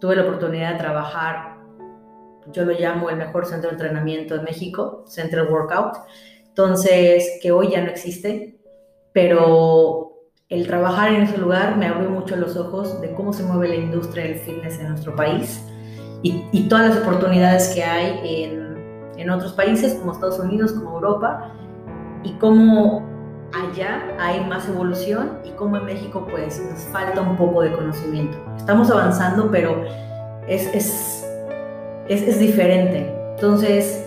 Tuve 0.00 0.16
la 0.16 0.22
oportunidad 0.22 0.72
de 0.72 0.78
trabajar, 0.78 1.51
yo 2.52 2.64
lo 2.64 2.72
llamo 2.72 3.10
el 3.10 3.16
mejor 3.16 3.46
centro 3.46 3.68
de 3.70 3.74
entrenamiento 3.74 4.36
de 4.36 4.42
México, 4.42 5.04
Central 5.06 5.48
Workout, 5.50 5.98
entonces 6.46 7.38
que 7.42 7.52
hoy 7.52 7.70
ya 7.70 7.82
no 7.82 7.90
existe, 7.90 8.58
pero 9.12 10.12
el 10.48 10.66
trabajar 10.66 11.12
en 11.12 11.22
ese 11.22 11.38
lugar 11.38 11.76
me 11.76 11.86
abrió 11.86 12.10
mucho 12.10 12.36
los 12.36 12.56
ojos 12.56 13.00
de 13.00 13.12
cómo 13.14 13.32
se 13.32 13.42
mueve 13.42 13.68
la 13.68 13.76
industria 13.76 14.24
del 14.24 14.36
fitness 14.36 14.78
en 14.78 14.88
nuestro 14.88 15.14
país 15.14 15.64
y, 16.22 16.44
y 16.52 16.68
todas 16.68 16.88
las 16.88 16.98
oportunidades 16.98 17.68
que 17.74 17.82
hay 17.82 18.44
en, 18.44 19.12
en 19.16 19.30
otros 19.30 19.52
países 19.52 19.94
como 19.94 20.12
Estados 20.12 20.38
Unidos, 20.38 20.72
como 20.72 20.96
Europa, 20.96 21.52
y 22.24 22.32
cómo 22.34 23.02
allá 23.52 24.02
hay 24.18 24.44
más 24.46 24.68
evolución 24.68 25.38
y 25.44 25.50
como 25.50 25.76
en 25.76 25.84
México 25.84 26.26
pues 26.30 26.62
nos 26.70 26.80
falta 26.84 27.20
un 27.20 27.36
poco 27.36 27.62
de 27.62 27.72
conocimiento. 27.72 28.38
Estamos 28.56 28.90
avanzando, 28.90 29.50
pero 29.50 29.84
es, 30.48 30.66
es, 30.74 31.21
es, 32.08 32.22
es 32.22 32.38
diferente. 32.38 33.12
Entonces, 33.34 34.04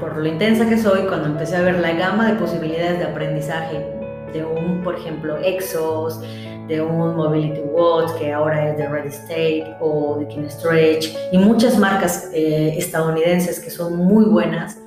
por 0.00 0.16
lo 0.16 0.26
intensa 0.26 0.68
que 0.68 0.78
soy, 0.78 1.02
cuando 1.06 1.28
empecé 1.28 1.56
a 1.56 1.62
ver 1.62 1.78
la 1.78 1.92
gama 1.92 2.30
de 2.30 2.38
posibilidades 2.38 2.98
de 2.98 3.04
aprendizaje 3.04 3.86
de 4.32 4.44
un, 4.44 4.82
por 4.82 4.96
ejemplo, 4.96 5.38
Exos, 5.38 6.20
de 6.68 6.80
un 6.80 7.16
Mobility 7.16 7.60
Watch, 7.60 8.12
que 8.18 8.32
ahora 8.32 8.70
es 8.70 8.78
de 8.78 8.88
Red 8.88 9.06
State, 9.06 9.76
o 9.80 10.16
de 10.18 10.26
King 10.28 10.48
Stretch, 10.48 11.14
y 11.30 11.38
muchas 11.38 11.78
marcas 11.78 12.30
eh, 12.32 12.74
estadounidenses 12.76 13.60
que 13.60 13.70
son 13.70 13.96
muy 13.96 14.24
buenas, 14.24 14.78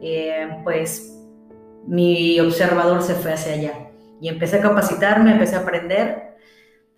eh, 0.00 0.48
pues 0.62 1.12
mi 1.86 2.38
observador 2.40 3.02
se 3.02 3.14
fue 3.14 3.32
hacia 3.32 3.54
allá. 3.54 3.72
Y 4.20 4.28
empecé 4.28 4.56
a 4.56 4.62
capacitarme, 4.62 5.32
empecé 5.32 5.56
a 5.56 5.60
aprender, 5.60 6.25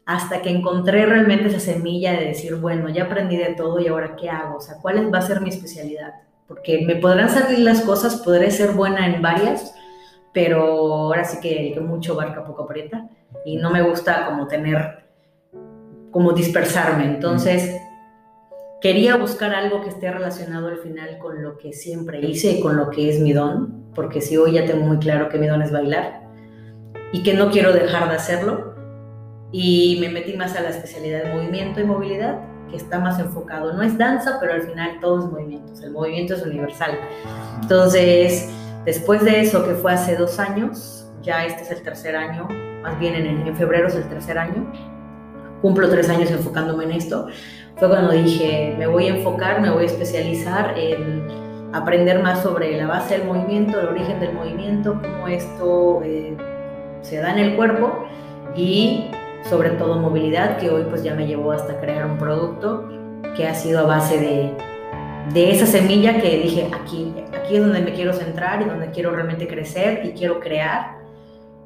hasta 0.09 0.41
que 0.41 0.49
encontré 0.49 1.05
realmente 1.05 1.49
esa 1.49 1.61
semilla 1.61 2.13
de 2.13 2.29
decir, 2.29 2.55
bueno, 2.55 2.89
ya 2.89 3.05
aprendí 3.05 3.37
de 3.37 3.53
todo 3.53 3.79
y 3.79 3.89
ahora 3.89 4.17
qué 4.17 4.31
hago, 4.31 4.57
o 4.57 4.61
sea, 4.61 4.77
cuál 4.81 5.15
va 5.15 5.19
a 5.19 5.23
ser 5.23 5.43
mi 5.43 5.51
especialidad. 5.51 6.15
Porque 6.47 6.83
me 6.87 6.97
podrán 6.97 7.29
salir 7.29 7.59
las 7.59 7.83
cosas, 7.83 8.17
podré 8.17 8.51
ser 8.51 8.73
buena 8.73 9.07
en 9.07 9.21
varias, 9.21 9.75
pero 10.33 10.63
ahora 10.63 11.25
sí 11.25 11.41
que, 11.43 11.79
mucho 11.83 12.15
barca 12.15 12.43
poco 12.43 12.63
aprieta 12.63 13.07
y 13.45 13.59
no 13.59 13.71
me 13.71 13.83
gusta 13.83 14.25
como 14.25 14.47
tener, 14.47 15.05
como 16.11 16.33
dispersarme. 16.33 17.05
Entonces, 17.05 17.79
quería 18.81 19.17
buscar 19.17 19.55
algo 19.55 19.83
que 19.83 19.91
esté 19.91 20.11
relacionado 20.11 20.69
al 20.69 20.79
final 20.79 21.19
con 21.19 21.43
lo 21.43 21.59
que 21.59 21.75
siempre 21.75 22.21
hice 22.21 22.53
y 22.53 22.61
con 22.63 22.79
lo 22.79 22.89
que 22.89 23.11
es 23.11 23.21
mi 23.21 23.35
don, 23.35 23.93
porque 23.95 24.23
si 24.23 24.39
hoy 24.39 24.53
ya 24.53 24.65
tengo 24.65 24.87
muy 24.87 25.01
claro 25.01 25.29
que 25.29 25.37
mi 25.37 25.49
don 25.49 25.61
es 25.61 25.71
bailar 25.71 26.23
y 27.13 27.23
que 27.23 27.35
no 27.35 27.51
quiero 27.51 27.75
dejar 27.75 28.09
de 28.09 28.17
hacerlo, 28.17 28.78
y 29.53 29.99
me 30.01 30.09
metí 30.11 30.35
más 30.35 30.57
a 30.57 30.61
la 30.61 30.71
especialidad 30.71 31.25
de 31.25 31.35
movimiento 31.35 31.81
y 31.81 31.85
movilidad, 31.85 32.41
que 32.71 32.77
está 32.77 32.99
más 32.99 33.19
enfocado, 33.19 33.73
no 33.73 33.83
es 33.83 33.97
danza, 33.97 34.39
pero 34.41 34.53
al 34.53 34.63
final 34.63 34.99
todo 35.01 35.21
es 35.21 35.33
movimiento, 35.33 35.73
el 35.83 35.91
movimiento 35.91 36.35
es 36.35 36.43
universal. 36.43 36.99
Entonces, 37.63 38.51
después 38.85 39.25
de 39.25 39.41
eso, 39.41 39.65
que 39.65 39.75
fue 39.75 39.93
hace 39.93 40.17
dos 40.17 40.39
años, 40.39 41.07
ya 41.23 41.47
este 41.47 41.63
es 41.63 41.71
el 41.71 41.83
tercer 41.83 42.15
año, 42.15 42.47
más 42.83 42.99
bien 42.99 43.15
en, 43.15 43.47
en 43.47 43.57
febrero 43.57 43.89
es 43.89 43.95
el 43.95 44.09
tercer 44.09 44.39
año, 44.39 44.71
cumplo 45.63 45.89
tres 45.89 46.09
años 46.11 46.31
enfocándome 46.31 46.85
en 46.85 46.93
esto, 46.93 47.29
fue 47.77 47.89
cuando 47.89 48.13
dije, 48.13 48.75
me 48.77 48.87
voy 48.87 49.07
a 49.07 49.17
enfocar, 49.17 49.61
me 49.61 49.71
voy 49.71 49.85
a 49.85 49.87
especializar 49.87 50.77
en 50.77 51.27
aprender 51.73 52.23
más 52.23 52.43
sobre 52.43 52.77
la 52.77 52.87
base 52.87 53.19
del 53.19 53.27
movimiento, 53.27 53.81
el 53.81 53.89
origen 53.89 54.21
del 54.21 54.33
movimiento, 54.35 55.01
cómo 55.01 55.29
esto 55.29 56.01
eh, 56.05 56.37
se 57.03 57.19
da 57.19 57.33
en 57.33 57.39
el 57.39 57.57
cuerpo 57.57 58.05
y 58.57 59.11
sobre 59.45 59.71
todo 59.71 59.99
movilidad, 59.99 60.59
que 60.59 60.71
hoy 60.71 60.85
pues 60.89 61.03
ya 61.03 61.15
me 61.15 61.27
llevó 61.27 61.53
hasta 61.53 61.81
crear 61.81 62.07
un 62.07 62.19
producto 62.19 62.89
que 63.37 63.47
ha 63.47 63.55
sido 63.55 63.81
a 63.81 63.83
base 63.83 64.19
de, 64.19 64.53
de 65.33 65.51
esa 65.51 65.67
semilla 65.67 66.21
que 66.21 66.39
dije, 66.39 66.69
aquí, 66.73 67.15
aquí 67.33 67.57
es 67.57 67.63
donde 67.63 67.81
me 67.81 67.93
quiero 67.93 68.13
centrar 68.13 68.63
y 68.63 68.65
donde 68.65 68.91
quiero 68.91 69.11
realmente 69.11 69.47
crecer 69.47 70.05
y 70.05 70.11
quiero 70.11 70.41
crear 70.41 70.99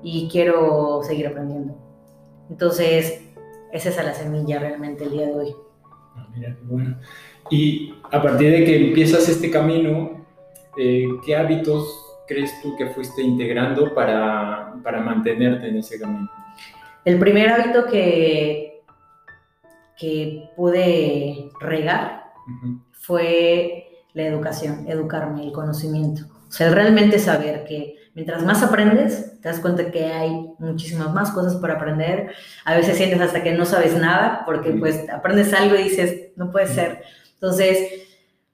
y 0.02 0.28
quiero 0.30 1.00
seguir 1.02 1.28
aprendiendo. 1.28 1.76
Entonces, 2.50 3.22
esa 3.72 3.88
es 3.88 3.96
la 3.96 4.14
semilla 4.14 4.58
realmente 4.58 5.04
el 5.04 5.10
día 5.10 5.26
de 5.26 5.34
hoy. 5.34 5.54
Ah. 6.16 6.26
Y 7.50 7.94
a 8.10 8.22
partir 8.22 8.50
de 8.50 8.64
que 8.64 8.88
empiezas 8.88 9.28
este 9.28 9.50
camino, 9.50 10.26
eh, 10.76 11.06
¿qué 11.24 11.36
hábitos 11.36 11.84
crees 12.26 12.52
tú 12.62 12.76
que 12.76 12.86
fuiste 12.86 13.22
integrando 13.22 13.94
para, 13.94 14.74
para, 14.82 15.00
mantenerte 15.00 15.68
en 15.68 15.78
ese 15.78 15.98
camino? 15.98 16.28
El 17.04 17.18
primer 17.18 17.48
hábito 17.48 17.86
que, 17.86 18.84
que 19.98 20.50
pude 20.56 21.50
regar 21.60 22.32
fue 22.92 23.88
la 24.14 24.24
educación, 24.24 24.86
educarme, 24.88 25.44
el 25.44 25.52
conocimiento. 25.52 26.22
O 26.48 26.52
sea, 26.52 26.70
realmente 26.70 27.18
saber 27.18 27.64
que 27.64 27.96
mientras 28.14 28.44
más 28.44 28.62
aprendes, 28.62 29.40
te 29.40 29.48
das 29.48 29.58
cuenta 29.58 29.90
que 29.90 30.04
hay 30.04 30.52
muchísimas 30.58 31.12
más 31.12 31.30
cosas 31.32 31.56
por 31.56 31.70
aprender. 31.70 32.32
A 32.64 32.76
veces 32.76 32.96
sientes 32.96 33.20
hasta 33.20 33.42
que 33.42 33.52
no 33.52 33.64
sabes 33.64 33.96
nada, 33.96 34.42
porque 34.44 34.70
pues 34.70 35.08
aprendes 35.10 35.52
algo 35.54 35.76
y 35.76 35.84
dices, 35.84 36.30
no 36.36 36.50
puede 36.50 36.68
ser. 36.68 37.02
Entonces, 37.34 37.78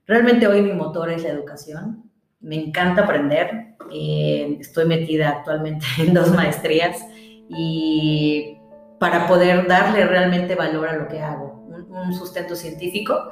realmente 0.07 0.47
hoy 0.47 0.63
mi 0.63 0.73
motor 0.73 1.11
es 1.11 1.23
la 1.23 1.31
educación. 1.31 2.11
Me 2.41 2.57
encanta 2.57 3.03
aprender. 3.03 3.75
Eh, 3.93 4.57
estoy 4.61 4.87
metida 4.87 5.31
actualmente 5.31 5.85
en 5.99 6.15
dos 6.15 6.33
maestrías 6.33 7.05
y 7.49 8.59
para 8.99 9.27
poder 9.29 9.67
darle 9.67 10.05
realmente 10.05 10.55
valor 10.55 10.89
a 10.89 10.97
lo 10.97 11.09
que 11.09 11.21
hago, 11.21 11.65
un, 11.69 12.13
sustento 12.13 12.55
científico, 12.57 13.31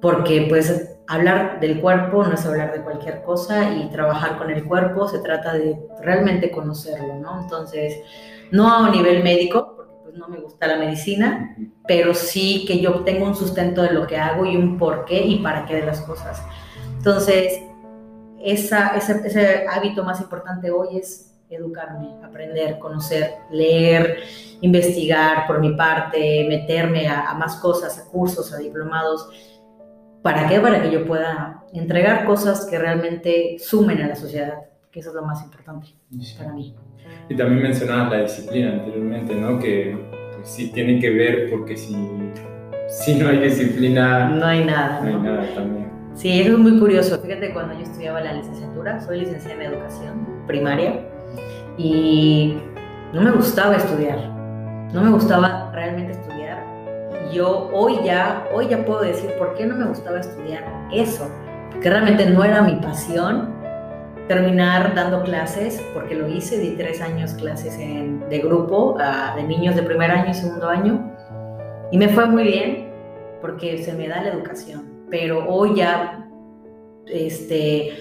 porque 0.00 0.46
pues 0.48 0.98
hablar 1.08 1.60
del 1.60 1.80
cuerpo 1.80 2.24
no 2.24 2.34
es 2.34 2.44
hablar 2.44 2.72
de 2.72 2.82
cualquier 2.82 3.22
cosa 3.22 3.70
y 3.74 3.88
trabajar 3.90 4.38
con 4.38 4.50
el 4.50 4.64
cuerpo 4.64 5.08
se 5.08 5.20
trata 5.20 5.52
de 5.54 5.78
realmente 6.00 6.50
conocerlo, 6.50 7.14
¿no? 7.14 7.40
Entonces, 7.42 8.00
no 8.50 8.72
a 8.72 8.82
un 8.82 8.92
nivel 8.92 9.22
médico, 9.22 9.74
porque 9.76 9.94
pues 10.02 10.14
no 10.14 10.28
me 10.28 10.38
gusta 10.38 10.66
la 10.66 10.76
medicina, 10.76 11.56
pero 11.86 12.14
sí 12.14 12.64
que 12.66 12.80
yo 12.80 13.04
tengo 13.04 13.26
un 13.26 13.36
sustento 13.36 13.82
de 13.82 13.92
lo 13.92 14.06
que 14.06 14.16
hago 14.16 14.44
y 14.46 14.56
un 14.56 14.78
por 14.78 15.04
qué 15.04 15.24
y 15.24 15.38
para 15.38 15.64
qué 15.64 15.76
de 15.76 15.86
las 15.86 16.00
cosas. 16.02 16.42
Entonces, 16.98 17.60
ese 18.42 19.66
hábito 19.68 20.04
más 20.04 20.20
importante 20.20 20.70
hoy 20.70 20.98
es 20.98 21.35
educarme, 21.50 22.08
aprender, 22.24 22.78
conocer, 22.78 23.34
leer, 23.50 24.18
investigar 24.60 25.46
por 25.46 25.60
mi 25.60 25.74
parte, 25.74 26.46
meterme 26.48 27.08
a, 27.08 27.34
más 27.34 27.56
cosas, 27.56 27.98
a 27.98 28.10
cursos, 28.10 28.52
a 28.52 28.58
diplomados. 28.58 29.28
¿Para 30.22 30.48
qué? 30.48 30.58
Para 30.60 30.82
que 30.82 30.90
yo 30.90 31.06
pueda 31.06 31.64
entregar 31.72 32.24
cosas 32.24 32.66
que 32.66 32.78
realmente 32.78 33.56
sumen 33.58 34.00
a 34.02 34.08
la 34.08 34.16
sociedad, 34.16 34.54
que 34.90 35.00
eso 35.00 35.10
es 35.10 35.14
lo 35.14 35.22
más 35.22 35.42
importante 35.42 35.88
para 36.36 36.52
mí. 36.52 36.74
Y 37.28 37.36
también 37.36 37.62
mencionabas 37.62 38.10
la 38.10 38.22
disciplina 38.22 38.72
anteriormente, 38.72 39.34
¿no? 39.34 39.58
Que 39.58 39.96
pues, 40.34 40.48
sí 40.48 40.72
tiene 40.72 40.98
que 40.98 41.10
ver 41.10 41.50
porque 41.50 41.76
si, 41.76 41.96
si 42.88 43.14
no 43.14 43.28
hay 43.28 43.38
disciplina... 43.38 44.28
No 44.30 44.46
hay 44.46 44.64
nada. 44.64 45.00
No, 45.02 45.08
hay 45.08 45.22
nada 45.22 45.54
también. 45.54 45.86
Sí, 46.14 46.40
eso 46.40 46.52
es 46.52 46.58
muy 46.58 46.78
curioso. 46.78 47.20
Fíjate, 47.20 47.52
cuando 47.52 47.74
yo 47.74 47.80
estudiaba 47.80 48.20
la 48.20 48.32
licenciatura, 48.32 49.00
soy 49.00 49.20
licenciada 49.20 49.62
en 49.62 49.72
educación 49.72 50.26
primaria, 50.46 51.06
y 51.78 52.58
no 53.12 53.22
me 53.22 53.30
gustaba 53.32 53.76
estudiar, 53.76 54.18
no 54.92 55.02
me 55.02 55.10
gustaba 55.10 55.70
realmente 55.72 56.12
estudiar. 56.12 56.64
Yo 57.32 57.70
hoy 57.72 57.98
ya, 58.04 58.46
hoy 58.54 58.68
ya 58.68 58.84
puedo 58.84 59.02
decir 59.02 59.30
por 59.38 59.54
qué 59.54 59.66
no 59.66 59.76
me 59.76 59.86
gustaba 59.86 60.20
estudiar 60.20 60.64
eso, 60.92 61.28
porque 61.70 61.90
realmente 61.90 62.26
no 62.26 62.44
era 62.44 62.62
mi 62.62 62.76
pasión 62.76 63.54
terminar 64.28 64.94
dando 64.94 65.22
clases, 65.22 65.80
porque 65.94 66.14
lo 66.14 66.28
hice, 66.28 66.58
di 66.58 66.70
tres 66.76 67.00
años 67.00 67.34
clases 67.34 67.78
de 67.78 68.38
grupo 68.40 68.96
de 69.36 69.42
niños 69.42 69.76
de 69.76 69.82
primer 69.82 70.10
año 70.10 70.30
y 70.30 70.34
segundo 70.34 70.68
año, 70.68 71.12
y 71.92 71.98
me 71.98 72.08
fue 72.08 72.26
muy 72.26 72.44
bien 72.44 72.90
porque 73.40 73.78
se 73.78 73.92
me 73.92 74.08
da 74.08 74.22
la 74.22 74.30
educación, 74.30 75.06
pero 75.10 75.48
hoy 75.48 75.76
ya 75.76 76.26
este, 77.06 77.92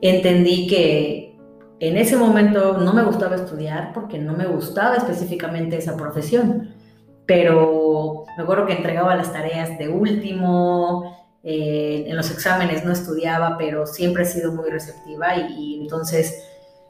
entendí 0.00 0.66
que, 0.66 1.27
en 1.80 1.96
ese 1.96 2.16
momento 2.16 2.78
no 2.78 2.92
me 2.92 3.04
gustaba 3.04 3.36
estudiar 3.36 3.92
porque 3.92 4.18
no 4.18 4.32
me 4.32 4.46
gustaba 4.46 4.96
específicamente 4.96 5.76
esa 5.76 5.96
profesión, 5.96 6.74
pero 7.26 8.24
me 8.36 8.42
acuerdo 8.42 8.66
que 8.66 8.72
entregaba 8.72 9.14
las 9.14 9.32
tareas 9.32 9.78
de 9.78 9.88
último, 9.88 11.18
eh, 11.44 12.04
en 12.08 12.16
los 12.16 12.30
exámenes 12.30 12.84
no 12.84 12.92
estudiaba, 12.92 13.56
pero 13.58 13.86
siempre 13.86 14.24
he 14.24 14.26
sido 14.26 14.52
muy 14.52 14.70
receptiva 14.70 15.36
y, 15.36 15.80
entonces 15.82 16.44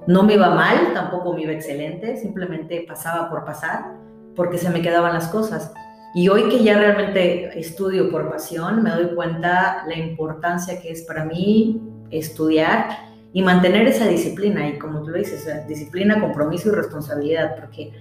no 0.07 0.23
me 0.23 0.35
iba 0.35 0.50
mal, 0.50 0.95
tampoco 0.95 1.35
me 1.35 1.42
iba 1.42 1.52
excelente, 1.52 2.16
simplemente 2.16 2.85
pasaba 2.88 3.28
por 3.28 3.45
pasar 3.45 3.97
porque 4.35 4.57
se 4.57 4.71
me 4.71 4.80
quedaban 4.80 5.12
las 5.12 5.28
cosas. 5.28 5.73
Y 6.14 6.28
hoy 6.28 6.49
que 6.49 6.62
ya 6.62 6.78
realmente 6.78 7.59
estudio 7.59 8.11
por 8.11 8.30
pasión, 8.30 8.83
me 8.83 8.90
doy 8.90 9.14
cuenta 9.14 9.85
la 9.87 9.97
importancia 9.97 10.80
que 10.80 10.92
es 10.92 11.02
para 11.02 11.25
mí 11.25 11.83
estudiar 12.11 12.88
y 13.32 13.42
mantener 13.42 13.87
esa 13.87 14.06
disciplina 14.06 14.68
y 14.68 14.78
como 14.78 15.02
tú 15.02 15.11
lo 15.11 15.18
dices, 15.18 15.47
disciplina, 15.66 16.20
compromiso 16.20 16.70
y 16.70 16.73
responsabilidad, 16.73 17.56
porque 17.56 17.92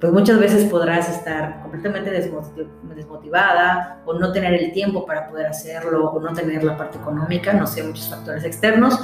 pues 0.00 0.12
muchas 0.12 0.38
veces 0.38 0.64
podrás 0.70 1.08
estar 1.08 1.60
completamente 1.62 2.10
desmotivada 2.10 4.00
o 4.04 4.14
no 4.14 4.30
tener 4.32 4.54
el 4.54 4.72
tiempo 4.72 5.04
para 5.04 5.28
poder 5.28 5.46
hacerlo 5.46 6.10
o 6.10 6.20
no 6.20 6.32
tener 6.34 6.62
la 6.62 6.76
parte 6.76 6.98
económica, 6.98 7.52
no 7.52 7.66
sé, 7.66 7.82
muchos 7.82 8.08
factores 8.08 8.44
externos, 8.44 8.98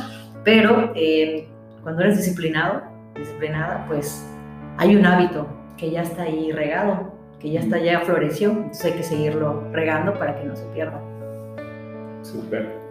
pero 0.44 0.92
eh, 0.94 1.48
cuando 1.82 2.02
eres 2.02 2.18
disciplinado, 2.18 2.82
disciplinada, 3.16 3.84
pues 3.88 4.24
hay 4.76 4.94
un 4.94 5.04
hábito 5.04 5.48
que 5.76 5.90
ya 5.90 6.02
está 6.02 6.22
ahí 6.22 6.52
regado, 6.52 7.12
que 7.40 7.50
ya 7.50 7.60
está, 7.60 7.78
ya 7.78 8.00
floreció, 8.00 8.50
entonces 8.50 8.84
hay 8.84 8.92
que 8.92 9.02
seguirlo 9.02 9.68
regando 9.72 10.14
para 10.14 10.38
que 10.38 10.44
no 10.44 10.54
se 10.54 10.64
pierda. 10.66 11.00
Súper. 12.22 12.83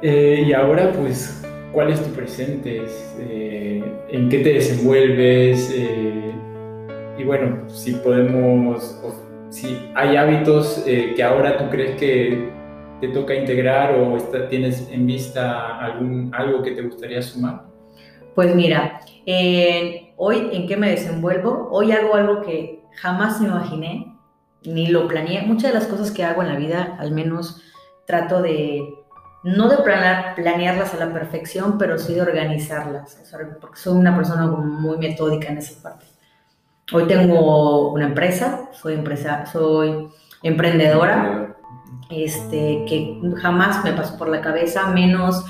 Eh, 0.00 0.44
y 0.46 0.52
ahora, 0.52 0.92
pues, 0.92 1.42
¿cuál 1.72 1.90
es 1.90 2.02
tu 2.02 2.10
presente? 2.10 2.84
Eh, 3.18 3.82
¿En 4.10 4.28
qué 4.28 4.38
te 4.38 4.52
desenvuelves? 4.54 5.72
Eh, 5.74 6.32
y 7.18 7.24
bueno, 7.24 7.68
si 7.68 7.94
podemos, 7.94 9.02
si 9.50 9.90
hay 9.94 10.16
hábitos 10.16 10.84
que 10.84 11.22
ahora 11.22 11.58
tú 11.58 11.68
crees 11.68 11.96
que 11.96 12.48
te 13.00 13.08
toca 13.08 13.34
integrar 13.34 13.98
o 13.98 14.16
tienes 14.48 14.88
en 14.92 15.06
vista 15.06 15.78
algún, 15.78 16.32
algo 16.32 16.62
que 16.62 16.72
te 16.72 16.82
gustaría 16.82 17.20
sumar. 17.20 17.64
Pues 18.36 18.54
mira, 18.54 19.00
hoy 20.16 20.50
en 20.52 20.68
qué 20.68 20.76
me 20.76 20.90
desenvuelvo, 20.90 21.68
hoy 21.72 21.90
hago 21.90 22.14
algo 22.14 22.42
que 22.42 22.84
jamás 22.94 23.40
me 23.40 23.48
imaginé, 23.48 24.14
ni 24.62 24.86
lo 24.86 25.08
planeé. 25.08 25.42
Muchas 25.42 25.72
de 25.72 25.78
las 25.80 25.88
cosas 25.88 26.12
que 26.12 26.22
hago 26.22 26.42
en 26.42 26.48
la 26.48 26.56
vida, 26.56 26.96
al 27.00 27.10
menos 27.10 27.64
trato 28.06 28.42
de 28.42 28.97
no 29.42 29.68
de 29.68 29.78
planear, 29.78 30.34
planearlas 30.34 30.94
a 30.94 30.98
la 30.98 31.12
perfección, 31.12 31.78
pero 31.78 31.98
sí 31.98 32.14
de 32.14 32.22
organizarlas, 32.22 33.20
porque 33.60 33.78
soy 33.78 33.98
una 33.98 34.16
persona 34.16 34.46
muy 34.46 34.98
metódica 34.98 35.48
en 35.48 35.58
esa 35.58 35.82
parte. 35.82 36.06
Hoy 36.92 37.06
tengo 37.06 37.92
una 37.92 38.06
empresa, 38.06 38.70
soy, 38.72 38.94
empresa, 38.94 39.46
soy 39.46 40.08
emprendedora, 40.42 41.56
este, 42.10 42.84
que 42.88 43.20
jamás 43.36 43.84
me 43.84 43.92
pasó 43.92 44.16
por 44.16 44.28
la 44.28 44.40
cabeza, 44.40 44.88
menos 44.88 45.44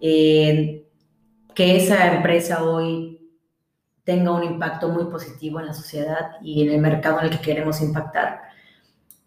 eh, 0.00 0.86
que 1.54 1.76
esa 1.76 2.14
empresa 2.14 2.62
hoy 2.62 3.16
tenga 4.04 4.30
un 4.30 4.44
impacto 4.44 4.88
muy 4.88 5.06
positivo 5.06 5.58
en 5.58 5.66
la 5.66 5.74
sociedad 5.74 6.36
y 6.40 6.62
en 6.62 6.72
el 6.72 6.80
mercado 6.80 7.18
en 7.18 7.24
el 7.24 7.30
que 7.30 7.40
queremos 7.40 7.80
impactar. 7.80 8.42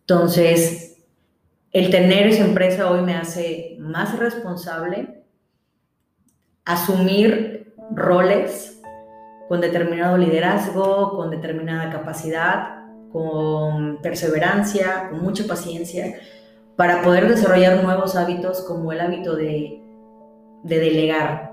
Entonces, 0.02 0.99
el 1.72 1.92
tener 1.92 2.28
esa 2.28 2.46
empresa 2.46 2.90
hoy 2.90 3.02
me 3.02 3.16
hace 3.16 3.78
más 3.80 4.18
responsable, 4.18 5.24
asumir 6.66 7.74
roles 7.92 8.82
con 9.48 9.62
determinado 9.62 10.18
liderazgo, 10.18 11.16
con 11.16 11.30
determinada 11.30 11.92
capacidad, 11.92 12.86
con 13.12 14.02
perseverancia, 14.02 15.10
con 15.10 15.22
mucha 15.22 15.46
paciencia, 15.48 16.20
para 16.76 17.02
poder 17.02 17.28
desarrollar 17.28 17.84
nuevos 17.84 18.16
hábitos 18.16 18.62
como 18.62 18.92
el 18.92 19.02
hábito 19.02 19.36
de, 19.36 19.82
delegar. 20.64 21.52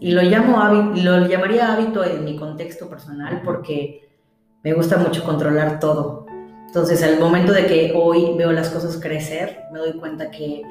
Y 0.00 0.12
lo, 0.12 0.22
llamo, 0.22 0.92
lo 0.94 1.26
llamaría 1.26 1.72
hábito 1.72 2.04
en 2.04 2.24
mi 2.24 2.36
contexto 2.36 2.88
personal 2.88 3.42
porque 3.44 4.08
me 4.62 4.72
gusta 4.72 4.96
mucho 4.96 5.24
controlar 5.24 5.78
todo. 5.78 6.21
Entonces, 6.72 7.02
al 7.02 7.20
momento 7.20 7.52
de 7.52 7.66
que 7.66 7.92
hoy 7.94 8.32
veo 8.34 8.50
las 8.50 8.70
cosas 8.70 8.96
crecer, 8.96 9.64
me 9.74 9.78
doy 9.78 9.92
cuenta 9.92 10.30
que, 10.30 10.62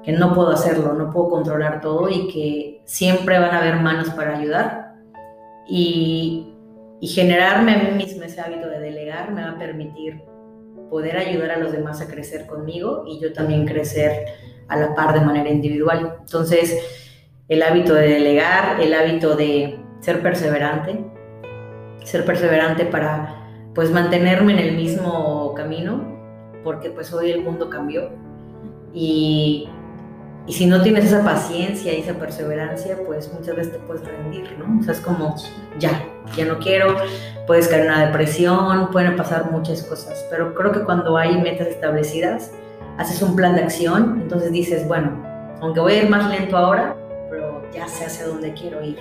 que 0.00 0.12
no 0.12 0.32
puedo 0.32 0.50
hacerlo, 0.50 0.92
no 0.92 1.10
puedo 1.10 1.28
controlar 1.28 1.80
todo 1.80 2.08
y 2.08 2.28
que 2.28 2.82
siempre 2.84 3.36
van 3.40 3.50
a 3.50 3.58
haber 3.58 3.80
manos 3.80 4.10
para 4.10 4.38
ayudar. 4.38 4.94
Y, 5.66 6.54
y 7.00 7.08
generarme 7.08 7.74
a 7.74 7.78
mí 7.78 7.90
misma 7.96 8.26
ese 8.26 8.40
hábito 8.40 8.68
de 8.68 8.78
delegar 8.78 9.32
me 9.32 9.42
va 9.42 9.50
a 9.50 9.58
permitir 9.58 10.22
poder 10.88 11.16
ayudar 11.16 11.50
a 11.50 11.58
los 11.58 11.72
demás 11.72 12.00
a 12.00 12.06
crecer 12.06 12.46
conmigo 12.46 13.02
y 13.08 13.18
yo 13.18 13.32
también 13.32 13.66
crecer 13.66 14.26
a 14.68 14.76
la 14.76 14.94
par 14.94 15.14
de 15.14 15.26
manera 15.26 15.50
individual. 15.50 16.18
Entonces, 16.20 16.78
el 17.48 17.64
hábito 17.64 17.94
de 17.94 18.06
delegar, 18.06 18.80
el 18.80 18.94
hábito 18.94 19.34
de 19.34 19.80
ser 19.98 20.22
perseverante, 20.22 21.04
ser 22.04 22.24
perseverante 22.24 22.84
para 22.84 23.39
pues 23.74 23.90
mantenerme 23.90 24.52
en 24.52 24.58
el 24.58 24.76
mismo 24.76 25.54
camino, 25.54 26.02
porque 26.64 26.90
pues 26.90 27.12
hoy 27.12 27.30
el 27.30 27.42
mundo 27.42 27.70
cambió 27.70 28.10
y, 28.92 29.68
y 30.46 30.52
si 30.52 30.66
no 30.66 30.82
tienes 30.82 31.06
esa 31.06 31.22
paciencia 31.22 31.92
y 31.92 32.00
esa 32.00 32.14
perseverancia, 32.14 32.98
pues 33.06 33.32
muchas 33.32 33.56
veces 33.56 33.72
te 33.72 33.78
puedes 33.80 34.04
rendir, 34.06 34.56
¿no? 34.58 34.80
O 34.80 34.82
sea, 34.82 34.94
es 34.94 35.00
como, 35.00 35.36
ya, 35.78 36.02
ya 36.36 36.44
no 36.44 36.58
quiero, 36.58 36.96
puedes 37.46 37.68
caer 37.68 37.82
en 37.82 37.92
una 37.92 38.06
depresión, 38.06 38.90
pueden 38.90 39.16
pasar 39.16 39.50
muchas 39.50 39.82
cosas, 39.82 40.26
pero 40.30 40.54
creo 40.54 40.72
que 40.72 40.80
cuando 40.80 41.16
hay 41.16 41.40
metas 41.40 41.68
establecidas, 41.68 42.52
haces 42.98 43.22
un 43.22 43.36
plan 43.36 43.54
de 43.54 43.62
acción, 43.62 44.20
entonces 44.22 44.52
dices, 44.52 44.86
bueno, 44.86 45.12
aunque 45.60 45.80
voy 45.80 45.92
a 45.92 46.02
ir 46.02 46.10
más 46.10 46.28
lento 46.30 46.56
ahora, 46.56 46.96
pero 47.30 47.62
ya 47.72 47.86
sé 47.86 48.06
hacia 48.06 48.26
dónde 48.26 48.52
quiero 48.54 48.82
ir. 48.84 48.98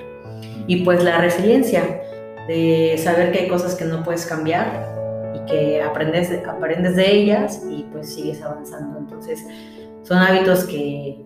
Y 0.68 0.84
pues 0.84 1.04
la 1.04 1.20
resiliencia, 1.20 2.02
de 2.50 2.98
saber 2.98 3.32
que 3.32 3.42
hay 3.42 3.48
cosas 3.48 3.76
que 3.76 3.86
no 3.86 4.04
puedes 4.04 4.26
cambiar 4.26 5.32
y 5.36 5.46
que 5.52 5.84
aprendes, 5.84 6.32
aprendes 6.48 6.96
de 6.96 7.12
ellas 7.12 7.64
y 7.70 7.84
pues 7.92 8.12
sigues 8.12 8.42
avanzando. 8.42 8.98
Entonces, 8.98 9.46
son 10.02 10.18
hábitos 10.18 10.64
que 10.66 11.24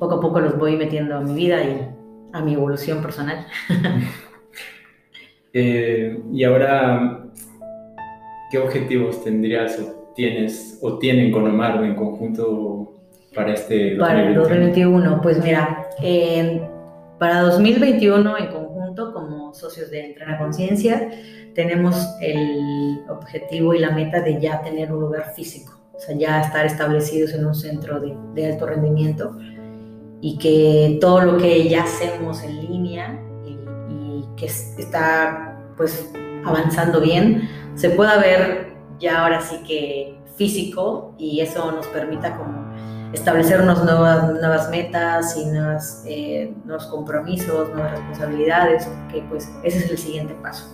poco 0.00 0.16
a 0.16 0.20
poco 0.20 0.40
los 0.40 0.58
voy 0.58 0.76
metiendo 0.76 1.16
a 1.16 1.20
mi 1.20 1.32
vida 1.32 1.62
y 1.62 1.88
a 2.32 2.40
mi 2.42 2.54
evolución 2.54 3.00
personal. 3.00 3.46
Eh, 5.54 6.20
y 6.30 6.44
ahora, 6.44 7.24
¿qué 8.50 8.58
objetivos 8.58 9.24
tendrías 9.24 9.80
o 9.80 10.12
tienes 10.14 10.78
o 10.82 10.98
tienen 10.98 11.32
con 11.32 11.48
Omar 11.48 11.82
en 11.82 11.96
conjunto 11.96 12.92
para 13.34 13.54
este 13.54 13.96
2021? 13.96 13.98
Para 13.98 14.28
el 14.28 14.34
2021, 14.34 15.20
pues 15.22 15.42
mira, 15.42 15.88
para 17.18 17.40
2021 17.40 18.38
en 18.38 18.46
conjunto 18.48 18.67
socios 19.58 19.90
de 19.90 20.06
Entrena 20.06 20.38
Conciencia 20.38 21.10
tenemos 21.54 21.96
el 22.20 23.00
objetivo 23.08 23.74
y 23.74 23.80
la 23.80 23.90
meta 23.90 24.20
de 24.20 24.40
ya 24.40 24.62
tener 24.62 24.92
un 24.92 25.00
lugar 25.00 25.32
físico, 25.34 25.78
o 25.94 25.98
sea, 25.98 26.16
ya 26.16 26.40
estar 26.40 26.64
establecidos 26.64 27.32
en 27.32 27.44
un 27.44 27.54
centro 27.54 28.00
de, 28.00 28.16
de 28.34 28.52
alto 28.52 28.66
rendimiento 28.66 29.36
y 30.20 30.38
que 30.38 30.98
todo 31.00 31.20
lo 31.22 31.38
que 31.38 31.68
ya 31.68 31.84
hacemos 31.84 32.42
en 32.42 32.60
línea 32.60 33.20
y, 33.44 33.52
y 33.92 34.24
que 34.36 34.46
está 34.46 35.58
pues 35.76 36.10
avanzando 36.44 37.00
bien, 37.00 37.48
se 37.74 37.90
pueda 37.90 38.18
ver 38.18 38.68
ya 38.98 39.22
ahora 39.22 39.40
sí 39.40 39.56
que 39.66 40.18
físico 40.36 41.14
y 41.18 41.40
eso 41.40 41.70
nos 41.72 41.86
permita 41.88 42.36
como 42.36 42.67
establecer 43.12 43.60
unas 43.60 43.82
nuevas, 43.84 44.32
nuevas 44.34 44.70
metas 44.70 45.36
y 45.36 45.46
nuevas, 45.46 46.02
eh, 46.06 46.52
nuevos 46.64 46.86
compromisos, 46.86 47.68
nuevas 47.70 47.92
responsabilidades, 47.92 48.88
que 49.10 49.22
pues 49.28 49.50
ese 49.62 49.78
es 49.78 49.90
el 49.90 49.98
siguiente 49.98 50.34
paso. 50.42 50.66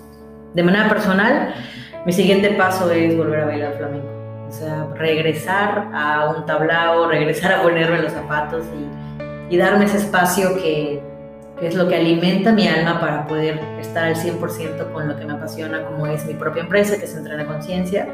De 0.54 0.62
manera 0.62 0.88
personal, 0.88 1.54
mi 2.06 2.12
siguiente 2.12 2.50
paso 2.50 2.90
es 2.90 3.16
volver 3.16 3.40
a 3.40 3.44
bailar 3.46 3.74
flamenco. 3.76 4.08
O 4.48 4.52
sea, 4.52 4.86
regresar 4.94 5.90
a 5.92 6.32
un 6.36 6.46
tablao, 6.46 7.08
regresar 7.08 7.52
a 7.52 7.62
ponerme 7.62 8.02
los 8.02 8.12
zapatos 8.12 8.64
y, 9.50 9.54
y 9.54 9.58
darme 9.58 9.84
ese 9.84 9.98
espacio 9.98 10.54
que, 10.56 11.02
es 11.66 11.74
lo 11.74 11.88
que 11.88 11.96
alimenta 11.96 12.52
mi 12.52 12.66
alma 12.66 13.00
para 13.00 13.26
poder 13.26 13.58
estar 13.80 14.04
al 14.04 14.16
100% 14.16 14.92
con 14.92 15.08
lo 15.08 15.16
que 15.16 15.24
me 15.24 15.32
apasiona, 15.32 15.84
como 15.86 16.06
es 16.06 16.26
mi 16.26 16.34
propia 16.34 16.62
empresa, 16.62 16.98
que 16.98 17.04
es 17.04 17.16
Entrena 17.16 17.46
Conciencia, 17.46 18.08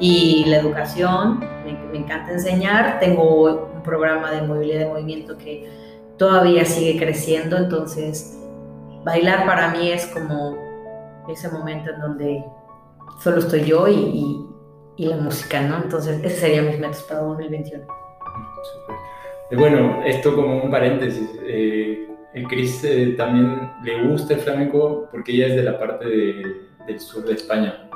y 0.00 0.44
la 0.46 0.58
educación, 0.58 1.40
me, 1.64 1.98
encanta 1.98 2.32
enseñar, 2.32 2.98
tengo 3.00 3.68
un 3.74 3.82
programa 3.82 4.30
de 4.30 4.42
movilidad 4.42 4.80
de 4.80 4.86
movimiento 4.86 5.36
que 5.36 5.68
todavía 6.16 6.64
sigue 6.64 6.98
creciendo, 6.98 7.56
entonces 7.56 8.38
bailar 9.04 9.46
para 9.46 9.70
mí 9.70 9.90
es 9.90 10.06
como 10.06 10.56
ese 11.28 11.48
momento 11.50 11.90
en 11.92 12.00
donde 12.00 12.44
solo 13.22 13.38
estoy 13.38 13.64
yo 13.64 13.88
y, 13.88 14.44
la 14.96 15.16
música, 15.16 15.60
¿no? 15.60 15.76
Entonces, 15.76 16.18
ese 16.24 16.40
serían 16.40 16.66
mis 16.66 16.80
metas 16.80 17.04
para 17.04 17.20
2021. 17.20 17.84
Super. 17.84 19.56
Bueno, 19.56 20.02
esto 20.04 20.34
como 20.34 20.60
un 20.60 20.72
paréntesis. 20.72 21.38
Eh, 21.44 22.07
el 22.34 22.46
Cris 22.46 22.84
eh, 22.84 23.14
también 23.16 23.70
le 23.82 24.06
gusta 24.06 24.34
el 24.34 24.40
flamenco 24.40 25.08
porque 25.10 25.32
ella 25.32 25.46
es 25.46 25.56
de 25.56 25.62
la 25.62 25.78
parte 25.78 26.06
de, 26.06 26.68
del 26.86 27.00
sur 27.00 27.24
de 27.24 27.34
España. 27.34 27.88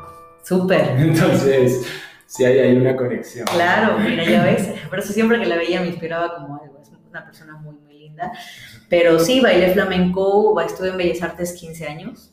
Súper. 0.43 0.81
Entonces, 0.99 1.87
sí 2.27 2.45
hay 2.45 2.59
ahí 2.59 2.77
una 2.77 2.97
conexión. 2.97 3.47
Claro, 3.47 3.99
mira, 4.05 4.25
ya 4.25 4.45
ves. 4.45 4.75
Por 4.89 4.99
eso 4.99 5.13
siempre 5.13 5.39
que 5.39 5.47
la 5.47 5.57
veía 5.57 5.81
me 5.81 5.89
inspiraba 5.89 6.35
como 6.35 6.57
algo. 6.63 6.79
Es 6.81 6.91
una 7.09 7.25
persona 7.25 7.57
muy, 7.57 7.77
muy 7.77 7.99
linda. 7.99 8.33
Pero 8.89 9.19
sí, 9.19 9.41
bailé 9.41 9.73
flamenco, 9.73 10.59
estuve 10.61 10.89
en 10.89 10.97
Bellas 10.97 11.23
Artes 11.23 11.53
15 11.53 11.87
años. 11.87 12.33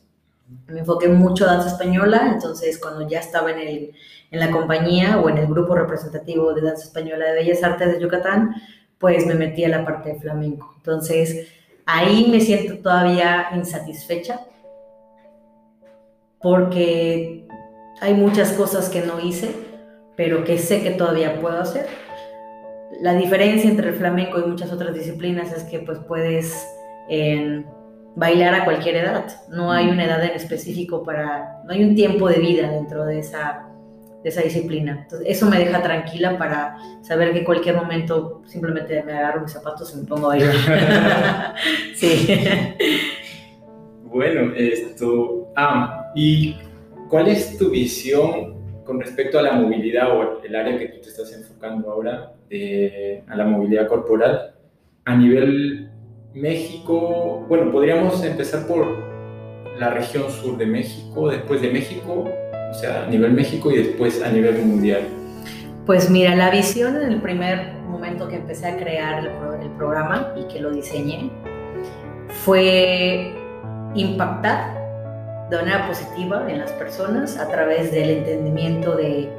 Me 0.68 0.80
enfoqué 0.80 1.08
mucho 1.10 1.44
en 1.44 1.52
danza 1.52 1.70
española, 1.70 2.32
entonces 2.34 2.80
cuando 2.80 3.08
ya 3.08 3.20
estaba 3.20 3.52
en, 3.52 3.60
el, 3.60 3.92
en 4.32 4.40
la 4.40 4.50
compañía 4.50 5.20
o 5.20 5.30
en 5.30 5.38
el 5.38 5.46
grupo 5.46 5.76
representativo 5.76 6.54
de 6.56 6.62
danza 6.62 6.86
española 6.86 7.26
de 7.28 7.34
Bellas 7.34 7.62
Artes 7.62 7.94
de 7.94 8.02
Yucatán, 8.02 8.56
pues 8.98 9.28
me 9.28 9.36
metí 9.36 9.64
a 9.64 9.70
la 9.70 9.86
parte 9.86 10.14
de 10.14 10.20
flamenco. 10.20 10.74
Entonces, 10.78 11.48
ahí 11.92 12.28
me 12.30 12.40
siento 12.40 12.78
todavía 12.78 13.48
insatisfecha 13.56 14.42
porque 16.40 17.48
hay 18.00 18.14
muchas 18.14 18.54
cosas 18.54 18.90
que 18.90 19.02
no 19.02 19.20
hice, 19.20 19.52
pero 20.16 20.44
que 20.44 20.58
sé 20.58 20.82
que 20.84 20.92
todavía 20.92 21.42
puedo 21.42 21.60
hacer. 21.60 21.88
La 23.02 23.14
diferencia 23.14 23.70
entre 23.70 23.90
el 23.90 23.96
flamenco 23.96 24.40
y 24.40 24.44
muchas 24.44 24.72
otras 24.72 24.94
disciplinas 24.94 25.52
es 25.52 25.64
que 25.64 25.80
pues 25.80 26.00
puedes 26.08 26.66
eh, 27.10 27.66
bailar 28.16 28.54
a 28.54 28.66
cualquier 28.66 28.98
edad. 28.98 29.26
No 29.50 29.72
hay 29.72 29.90
una 29.90 30.06
edad 30.06 30.24
en 30.24 30.32
específico 30.32 31.04
para, 31.04 31.62
no 31.66 31.74
hay 31.74 31.84
un 31.84 31.96
tiempo 31.96 32.30
de 32.30 32.40
vida 32.40 32.70
dentro 32.70 33.06
de 33.06 33.20
esa 33.20 33.69
de 34.24 34.30
esa 34.30 34.42
disciplina. 34.42 35.00
Entonces, 35.04 35.28
eso 35.30 35.46
me 35.50 35.60
deja 35.60 35.82
tranquila 35.82 36.38
para 36.38 36.78
saber 37.02 37.34
que 37.34 37.44
cualquier 37.44 37.76
momento 37.76 38.42
simplemente 38.46 39.02
me 39.04 39.14
agarro 39.14 39.42
mis 39.42 39.52
zapatos 39.52 39.94
y 39.94 40.02
me 40.02 40.06
pongo 40.06 40.26
a 40.28 40.30
bailar. 40.30 41.56
sí. 41.96 42.28
Bueno, 44.04 44.54
esto. 44.56 45.52
Ah, 45.56 46.12
¿y 46.16 46.56
cuál 47.10 47.28
es 47.28 47.58
tu 47.58 47.70
visión 47.70 48.84
con 48.84 49.00
respecto 49.00 49.40
a 49.40 49.44
la 49.44 49.54
movilidad 49.54 50.18
o 50.18 50.42
el 50.44 50.56
área 50.56 50.78
que 50.78 50.88
tú 50.88 51.02
te 51.02 51.10
estás 51.10 51.32
enfocando 51.34 51.92
ahora, 51.92 52.34
a 53.28 53.36
la 53.36 53.46
movilidad 53.46 53.88
corporal, 53.88 54.56
a 55.06 55.16
nivel 55.16 55.90
México? 56.34 57.46
Bueno, 57.48 57.72
podríamos 57.72 58.24
empezar 58.24 58.68
por 58.68 59.10
la 59.78 59.92
región 59.92 60.30
sur 60.30 60.58
de 60.58 60.66
México, 60.66 61.30
después 61.30 61.62
de 61.62 61.72
México, 61.72 62.28
o 62.70 62.74
sea, 62.74 63.04
a 63.04 63.08
nivel 63.08 63.34
México 63.34 63.72
y 63.72 63.78
después 63.78 64.22
a 64.22 64.30
nivel 64.30 64.64
mundial? 64.66 65.02
Pues 65.86 66.10
mira, 66.10 66.36
la 66.36 66.50
visión 66.50 66.96
en 66.98 67.12
el 67.12 67.22
primer 67.22 67.74
momento 67.88 68.28
que 68.28 68.36
empecé 68.36 68.68
a 68.68 68.78
crear 68.78 69.20
el, 69.20 69.28
el 69.62 69.70
programa 69.72 70.34
y 70.36 70.44
que 70.52 70.60
lo 70.60 70.72
diseñé 70.72 71.32
fue 72.46 73.34
impactar 73.96 74.78
de 75.50 75.58
manera 75.58 75.88
positiva 75.88 76.46
en 76.48 76.60
las 76.60 76.72
personas 76.74 77.38
a 77.38 77.48
través 77.50 77.92
del 77.92 78.10
entendimiento 78.12 78.96
de, 78.96 79.30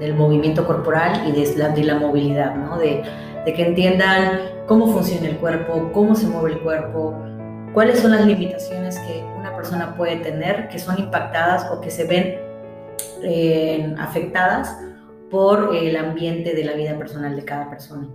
del 0.00 0.14
movimiento 0.14 0.66
corporal 0.66 1.28
y 1.28 1.32
de 1.32 1.56
la, 1.56 1.68
de 1.68 1.84
la 1.84 1.96
movilidad, 1.96 2.54
¿no? 2.54 2.78
De, 2.78 3.02
de 3.44 3.52
que 3.52 3.66
entiendan 3.66 4.40
cómo 4.66 4.92
funciona 4.92 5.28
el 5.28 5.36
cuerpo, 5.36 5.90
cómo 5.92 6.14
se 6.14 6.26
mueve 6.26 6.52
el 6.52 6.60
cuerpo, 6.60 7.14
cuáles 7.74 8.00
son 8.00 8.12
las 8.12 8.24
limitaciones 8.24 8.98
que 9.00 9.22
una 9.38 9.54
persona 9.54 9.94
puede 9.94 10.16
tener 10.16 10.68
que 10.68 10.78
son 10.78 10.98
impactadas 10.98 11.70
o 11.70 11.80
que 11.80 11.90
se 11.90 12.04
ven 12.04 12.47
eh, 13.22 13.94
afectadas 13.98 14.76
por 15.30 15.74
el 15.74 15.96
ambiente 15.96 16.54
de 16.54 16.64
la 16.64 16.72
vida 16.72 16.96
personal 16.96 17.36
de 17.36 17.44
cada 17.44 17.68
persona. 17.68 18.08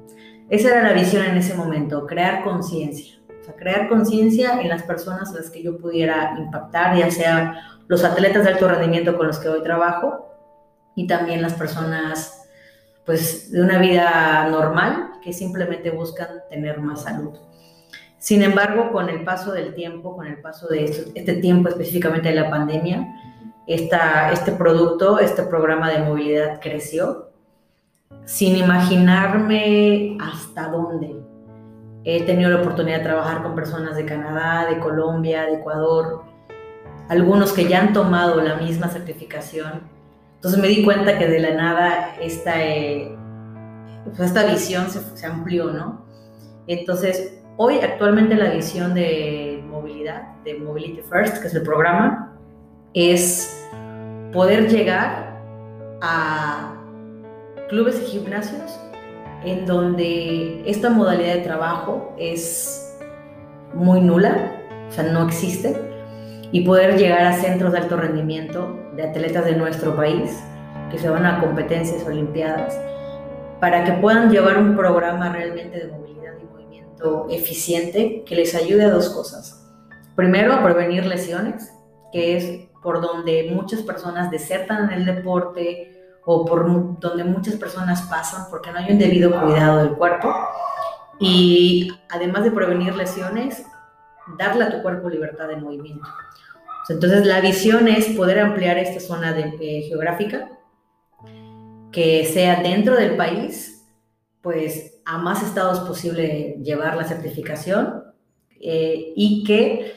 Esa 0.50 0.70
era 0.70 0.84
la 0.84 0.94
visión 0.94 1.26
en 1.26 1.38
ese 1.38 1.56
momento, 1.56 2.06
crear 2.06 2.44
conciencia. 2.44 3.20
O 3.42 3.44
sea, 3.46 3.56
crear 3.56 3.90
conciencia 3.90 4.62
en 4.62 4.70
las 4.70 4.84
personas 4.84 5.32
a 5.32 5.36
las 5.36 5.50
que 5.50 5.62
yo 5.62 5.78
pudiera 5.78 6.36
impactar, 6.38 6.98
ya 6.98 7.12
sea 7.12 7.60
los 7.88 8.04
atletas 8.04 8.44
de 8.44 8.52
alto 8.52 8.68
rendimiento 8.68 9.18
con 9.18 9.28
los 9.28 9.40
que 9.40 9.50
hoy 9.50 9.64
trabajo 9.64 10.30
y 10.96 11.08
también 11.08 11.42
las 11.42 11.54
personas 11.54 12.40
pues 13.06 13.52
de 13.52 13.62
una 13.62 13.80
vida 13.80 14.48
normal 14.50 15.20
que 15.22 15.34
simplemente 15.34 15.90
buscan 15.90 16.30
tener 16.50 16.80
más 16.80 17.04
salud. 17.04 17.38
Sin 18.18 18.42
embargo, 18.42 18.92
con 18.94 19.10
el 19.10 19.26
paso 19.26 19.52
del 19.52 19.74
tiempo, 19.74 20.16
con 20.16 20.28
el 20.28 20.40
paso 20.40 20.68
de 20.68 20.86
este 21.14 21.34
tiempo 21.34 21.68
específicamente 21.68 22.30
de 22.30 22.36
la 22.36 22.50
pandemia, 22.50 23.06
esta, 23.68 24.32
este 24.32 24.52
producto, 24.52 25.20
este 25.20 25.44
programa 25.44 25.90
de 25.90 26.00
movilidad 26.00 26.60
creció 26.62 27.30
sin 28.26 28.56
imaginarme 28.56 30.18
hasta 30.22 30.70
dónde. 30.70 31.16
He 32.06 32.24
tenido 32.24 32.50
la 32.50 32.62
oportunidad 32.62 32.98
de 32.98 33.04
trabajar 33.04 33.44
con 33.44 33.56
personas 33.56 33.96
de 33.96 34.06
Canadá, 34.06 34.68
de 34.70 34.80
Colombia, 34.80 35.44
de 35.44 35.56
Ecuador, 35.56 36.24
algunos 37.10 37.54
que 37.54 37.68
ya 37.68 37.82
han 37.82 37.94
tomado 37.94 38.42
la 38.42 38.56
misma 38.56 38.90
certificación. 38.90 39.90
Entonces 40.36 40.60
me 40.60 40.68
di 40.68 40.84
cuenta 40.84 41.18
que 41.18 41.28
de 41.28 41.40
la 41.40 41.54
nada 41.54 42.16
esta, 42.22 42.62
eh, 42.62 43.16
pues 44.04 44.20
esta 44.20 44.46
visión 44.46 44.90
se, 44.90 45.00
se 45.16 45.26
amplió, 45.26 45.72
¿no? 45.72 46.06
Entonces, 46.68 47.42
hoy 47.58 47.80
actualmente 47.80 48.36
la 48.36 48.52
visión 48.52 48.94
de 48.94 49.64
movilidad, 49.68 50.36
de 50.44 50.56
Mobility 50.56 51.02
First, 51.02 51.42
que 51.42 51.48
es 51.48 51.56
el 51.56 51.64
programa, 51.64 52.23
es 52.94 53.68
poder 54.32 54.70
llegar 54.70 55.42
a 56.02 56.76
clubes 57.70 58.02
y 58.02 58.06
gimnasios 58.06 58.80
en 59.46 59.66
donde 59.66 60.64
esta 60.70 60.90
modalidad 60.90 61.36
de 61.36 61.42
trabajo 61.42 62.14
es 62.18 62.98
muy 63.74 64.00
nula, 64.02 64.54
o 64.88 64.92
sea, 64.92 65.06
no 65.06 65.26
existe, 65.28 65.76
y 66.52 66.62
poder 66.62 66.98
llegar 66.98 67.26
a 67.26 67.34
centros 67.34 67.72
de 67.72 67.80
alto 67.80 67.98
rendimiento 67.98 68.80
de 68.96 69.04
atletas 69.04 69.46
de 69.46 69.56
nuestro 69.56 69.96
país 69.96 70.40
que 70.92 71.00
se 71.00 71.10
van 71.10 71.26
a 71.26 71.42
competencias 71.42 72.06
olimpiadas 72.06 72.80
para 73.60 73.84
que 73.84 73.94
puedan 73.94 74.30
llevar 74.30 74.60
un 74.60 74.76
programa 74.76 75.30
realmente 75.30 75.80
de 75.80 75.92
movilidad 75.92 76.34
y 76.40 76.46
movimiento 76.46 77.28
eficiente 77.32 78.24
que 78.26 78.36
les 78.36 78.54
ayude 78.56 78.84
a 78.84 78.92
dos 78.92 79.10
cosas. 79.10 79.66
Primero, 80.16 80.54
a 80.54 80.64
prevenir 80.64 81.06
lesiones, 81.06 81.74
que 82.12 82.38
es 82.38 82.68
por 82.84 83.02
donde 83.02 83.50
muchas 83.52 83.82
personas 83.82 84.30
desertan 84.30 84.92
en 84.92 85.00
el 85.00 85.06
deporte 85.06 86.18
o 86.26 86.46
por 86.46 87.00
donde 87.00 87.24
muchas 87.24 87.56
personas 87.56 88.04
pasan 88.04 88.46
porque 88.50 88.72
no 88.72 88.80
hay 88.80 88.92
un 88.92 89.00
debido 89.00 89.32
cuidado 89.42 89.84
del 89.84 89.94
cuerpo. 89.94 90.34
Y 91.20 91.90
además 92.10 92.44
de 92.44 92.52
prevenir 92.52 92.96
lesiones, 92.96 93.66
darle 94.38 94.66
a 94.66 94.72
tu 94.72 94.82
cuerpo 94.82 95.10
libertad 95.10 95.48
de 95.48 95.58
movimiento. 95.58 96.08
Entonces 96.90 97.26
la 97.26 97.40
visión 97.40 97.88
es 97.88 98.08
poder 98.08 98.40
ampliar 98.40 98.78
esta 98.78 99.00
zona 99.00 99.34
de, 99.34 99.56
eh, 99.60 99.84
geográfica 99.84 100.50
que 101.92 102.26
sea 102.26 102.62
dentro 102.62 102.96
del 102.96 103.16
país, 103.16 103.86
pues 104.42 105.00
a 105.06 105.18
más 105.18 105.44
estados 105.44 105.80
posible 105.82 106.58
llevar 106.62 106.98
la 106.98 107.06
certificación 107.06 108.04
eh, 108.60 109.14
y 109.16 109.44
que 109.46 109.96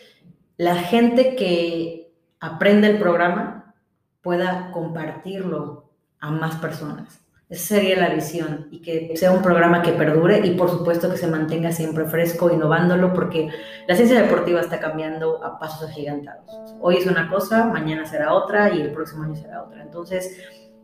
la 0.57 0.77
gente 0.77 1.35
que 1.37 2.06
aprende 2.46 2.88
el 2.88 2.98
programa 2.98 3.74
pueda 4.22 4.70
compartirlo 4.72 5.90
a 6.20 6.30
más 6.30 6.56
personas. 6.56 7.20
Esa 7.48 7.76
sería 7.76 7.96
la 8.00 8.09
visión 8.09 8.66
y 8.72 8.82
que 8.82 9.16
sea 9.16 9.30
un 9.30 9.40
programa 9.40 9.82
que 9.82 9.92
perdure 9.92 10.44
y 10.44 10.56
por 10.56 10.68
supuesto 10.68 11.09
que 11.09 11.16
se 11.16 11.28
mantenga 11.28 11.70
siempre 11.70 12.04
fresco, 12.06 12.50
innovándolo, 12.50 13.12
porque 13.12 13.50
la 13.87 13.94
ciencia 13.94 14.20
deportiva 14.20 14.61
está 14.61 14.80
cambiando 14.80 15.44
a 15.44 15.61
pasos 15.61 15.88
agigantados. 15.88 16.50
Hoy 16.80 16.96
es 16.96 17.06
una 17.06 17.30
cosa, 17.30 17.66
mañana 17.66 18.04
será 18.04 18.32
otra 18.32 18.74
y 18.74 18.80
el 18.80 18.92
próximo 18.92 19.22
año 19.22 19.37
será 19.37 19.62
otra. 19.62 19.82
Entonces, 19.82 20.40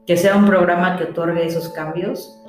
que 0.07 0.16
sea 0.16 0.37
un 0.37 0.46
programa 0.46 0.96
que 0.96 1.05
otorgue 1.05 1.44
esos 1.44 1.68
cambios 1.70 2.40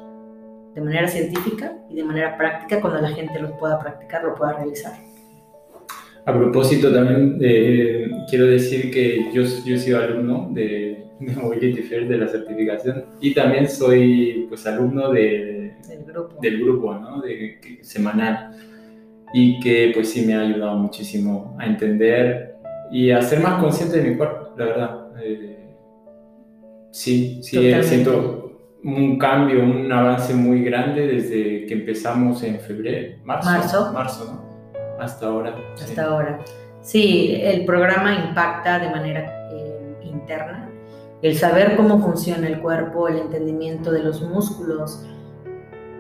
de 0.76 0.82
manera 0.82 1.08
científica 1.08 1.74
y 1.90 1.96
de 1.96 2.04
manera 2.04 2.38
práctica 2.38 2.82
cuando 2.82 3.02
la 3.02 3.10
gente 3.10 3.40
los 3.40 3.54
pueda 3.54 3.80
practicar, 3.80 4.24
lo 4.24 4.36
pueda 4.36 4.54
realizar. 4.54 4.94
A 6.26 6.34
propósito, 6.34 6.94
también 6.94 7.38
eh, 7.42 8.10
quiero 8.30 8.46
decir 8.46 8.90
que 8.92 9.30
yo, 9.34 9.44
yo 9.66 9.76
he 9.76 9.80
sido 9.80 10.00
alumno 10.00 10.50
de, 10.52 11.06
de 11.20 11.36
Mobility 11.36 11.82
Fair, 11.82 12.08
de 12.08 12.18
la 12.18 12.28
certificación, 12.28 13.06
y 13.20 13.34
también 13.34 13.68
soy 13.70 14.46
pues 14.48 14.66
alumno 14.66 15.12
de, 15.12 15.76
del 15.88 16.04
grupo, 16.06 16.40
del 16.42 16.60
grupo 16.60 16.94
¿no? 16.94 17.22
de, 17.22 17.60
semanal, 17.82 18.52
y 19.34 19.60
que 19.60 19.92
pues 19.94 20.12
sí 20.12 20.26
me 20.26 20.36
ha 20.36 20.42
ayudado 20.42 20.78
muchísimo 20.78 21.58
a 21.60 21.66
entender 21.66 22.56
y 22.92 23.12
a 23.12 23.22
ser 23.22 23.42
más 23.42 23.62
consciente 23.62 24.02
de 24.02 24.10
mi 24.10 24.16
cuerpo, 24.16 24.50
la 24.58 24.66
verdad. 24.66 25.08
Eh, 25.22 25.58
sí, 26.92 27.40
sí, 27.42 27.74
siento 27.82 28.60
un 28.84 29.18
cambio, 29.18 29.64
un 29.64 29.92
avance 29.92 30.34
muy 30.34 30.64
grande 30.64 31.08
desde 31.08 31.66
que 31.66 31.74
empezamos 31.74 32.44
en 32.44 32.60
febrero, 32.60 33.18
marzo, 33.24 33.50
marzo, 33.50 33.94
marzo 33.94 34.26
¿no? 34.26 34.53
Hasta 35.04 35.28
ahora. 35.28 35.56
Hasta 35.76 36.06
ahora. 36.06 36.40
Sí, 36.82 37.40
el 37.42 37.66
programa 37.66 38.14
impacta 38.14 38.80
de 38.80 38.90
manera 38.90 39.50
eh, 39.52 39.98
interna. 40.04 40.70
El 41.22 41.38
saber 41.38 41.78
cómo 41.78 42.02
funciona 42.02 42.48
el 42.48 42.60
cuerpo, 42.60 43.08
el 43.08 43.18
entendimiento 43.18 43.92
de 43.92 44.04
los 44.04 44.22
músculos, 44.22 45.06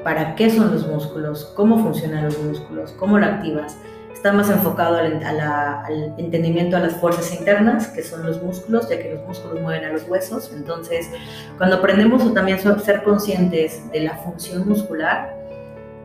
para 0.03 0.35
qué 0.35 0.49
son 0.49 0.73
los 0.73 0.85
músculos, 0.85 1.45
cómo 1.55 1.79
funcionan 1.79 2.25
los 2.25 2.37
músculos, 2.39 2.91
cómo 2.99 3.17
lo 3.17 3.25
activas. 3.25 3.77
Está 4.11 4.33
más 4.33 4.49
enfocado 4.49 4.97
al, 4.97 5.23
al 5.23 6.13
entendimiento 6.17 6.75
a 6.75 6.81
las 6.81 6.95
fuerzas 6.97 7.33
internas, 7.37 7.87
que 7.87 8.03
son 8.03 8.25
los 8.25 8.41
músculos, 8.41 8.89
ya 8.89 9.01
que 9.01 9.13
los 9.15 9.25
músculos 9.25 9.61
mueven 9.61 9.85
a 9.85 9.93
los 9.93 10.07
huesos. 10.09 10.51
Entonces, 10.53 11.09
cuando 11.57 11.77
aprendemos 11.77 12.33
también 12.33 12.57
a 12.57 12.79
ser 12.79 13.03
conscientes 13.03 13.89
de 13.91 14.01
la 14.01 14.15
función 14.17 14.67
muscular, 14.67 15.42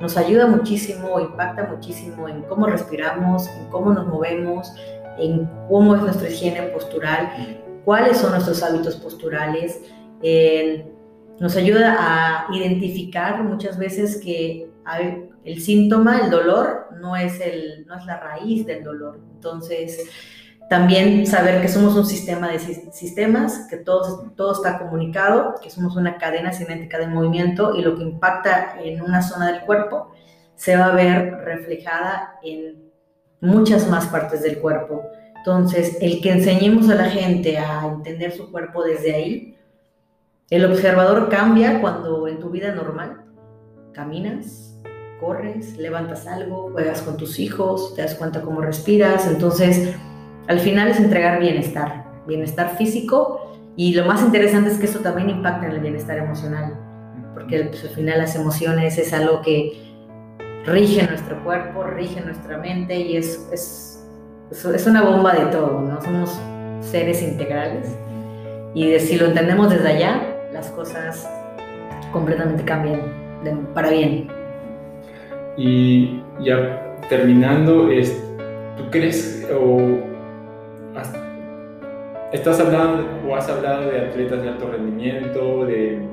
nos 0.01 0.17
ayuda 0.17 0.47
muchísimo, 0.47 1.19
impacta 1.21 1.65
muchísimo 1.65 2.29
en 2.29 2.43
cómo 2.43 2.67
respiramos, 2.67 3.49
en 3.49 3.67
cómo 3.71 3.93
nos 3.93 4.07
movemos, 4.07 4.73
en 5.19 5.49
cómo 5.69 5.97
es 5.97 6.03
nuestra 6.03 6.29
higiene 6.29 6.63
postural, 6.69 7.61
cuáles 7.85 8.19
son 8.19 8.33
nuestros 8.33 8.63
hábitos 8.63 8.97
posturales. 8.97 9.81
Nos 11.41 11.57
ayuda 11.57 11.97
a 11.99 12.47
identificar 12.55 13.43
muchas 13.43 13.79
veces 13.79 14.21
que 14.21 14.71
el 15.45 15.61
síntoma, 15.61 16.21
el 16.21 16.31
dolor, 16.31 16.89
no 17.01 17.17
es, 17.17 17.41
el, 17.41 17.87
no 17.87 17.97
es 17.97 18.07
la 18.07 18.19
raíz 18.19 18.67
del 18.67 18.85
dolor. 18.85 19.21
Entonces, 19.35 20.09
también 20.69 21.27
saber 21.27 21.63
que 21.63 21.69
somos 21.69 21.97
un 21.97 22.05
sistema 22.05 22.49
de 22.49 22.59
sistemas, 22.59 23.67
que 23.71 23.79
todo, 23.79 24.31
todo 24.37 24.53
está 24.53 24.79
comunicado, 24.79 25.55
que 25.63 25.71
somos 25.71 25.97
una 25.97 26.19
cadena 26.19 26.53
cinética 26.53 26.99
de 26.99 27.07
movimiento 27.07 27.75
y 27.75 27.83
lo 27.83 27.97
que 27.97 28.03
impacta 28.03 28.77
en 28.83 29.01
una 29.01 29.23
zona 29.23 29.51
del 29.51 29.63
cuerpo 29.63 30.11
se 30.55 30.77
va 30.77 30.87
a 30.87 30.95
ver 30.95 31.43
reflejada 31.45 32.39
en 32.43 32.91
muchas 33.41 33.89
más 33.89 34.07
partes 34.09 34.43
del 34.43 34.59
cuerpo. 34.59 35.05
Entonces, 35.37 35.97
el 36.03 36.21
que 36.21 36.33
enseñemos 36.33 36.91
a 36.91 36.97
la 36.97 37.09
gente 37.09 37.57
a 37.57 37.87
entender 37.87 38.33
su 38.33 38.51
cuerpo 38.51 38.83
desde 38.83 39.15
ahí, 39.15 39.57
el 40.51 40.65
observador 40.65 41.29
cambia 41.31 41.81
cuando 41.81 42.29
en 42.29 42.41
tu 42.41 42.51
vida 42.51 42.75
normal 42.75 43.25
caminas, 43.93 44.79
corres, 45.21 45.79
levantas 45.79 46.27
algo, 46.27 46.71
juegas 46.73 47.03
con 47.03 47.17
tus 47.17 47.39
hijos, 47.39 47.95
te 47.95 48.03
das 48.03 48.15
cuenta 48.15 48.43
cómo 48.43 48.61
respiras, 48.61 49.27
entonces 49.27 49.95
al 50.49 50.61
final 50.61 50.89
es 50.89 50.99
entregar 50.99 51.39
bienestar, 51.41 52.05
bienestar 52.27 52.77
físico 52.77 53.55
y 53.77 53.95
lo 53.95 54.07
más 54.07 54.23
interesante 54.23 54.71
es 54.71 54.79
que 54.79 54.87
eso 54.87 55.01
también 55.01 55.29
impacta 55.29 55.67
en 55.67 55.73
el 55.73 55.81
bienestar 55.81 56.19
emocional, 56.19 56.75
porque 57.35 57.65
pues, 57.65 57.85
al 57.85 57.91
final 57.91 58.19
las 58.19 58.35
emociones 58.35 58.97
es 58.99 59.13
algo 59.13 59.43
que 59.43 59.79
rige 60.65 61.07
nuestro 61.07 61.43
cuerpo, 61.45 61.85
rige 61.85 62.23
nuestra 62.23 62.57
mente 62.57 62.99
y 62.99 63.19
es, 63.19 63.47
es, 63.53 64.05
es 64.51 64.87
una 64.87 65.03
bomba 65.03 65.35
de 65.35 65.47
todo, 65.47 65.83
¿no? 65.83 66.01
Somos 66.01 66.41
seres 66.81 67.23
integrales 67.23 67.95
y 68.75 68.99
si 69.01 69.19
lo 69.19 69.27
entendemos 69.27 69.71
desde 69.71 69.89
allá, 69.89 70.23
las 70.53 70.69
cosas 70.71 71.29
completamente 72.11 72.65
cambian 72.65 73.03
para 73.75 73.91
bien. 73.91 74.29
Y 75.59 76.23
ya 76.41 76.97
terminando, 77.09 77.89
¿tú 78.77 78.91
crees 78.91 79.47
o 79.53 80.18
Estás 82.31 82.61
hablando 82.61 83.27
o 83.27 83.35
has 83.35 83.49
hablado 83.49 83.91
de 83.91 84.07
atletas 84.07 84.43
de 84.43 84.51
alto 84.51 84.71
rendimiento, 84.71 85.65
de, 85.65 86.07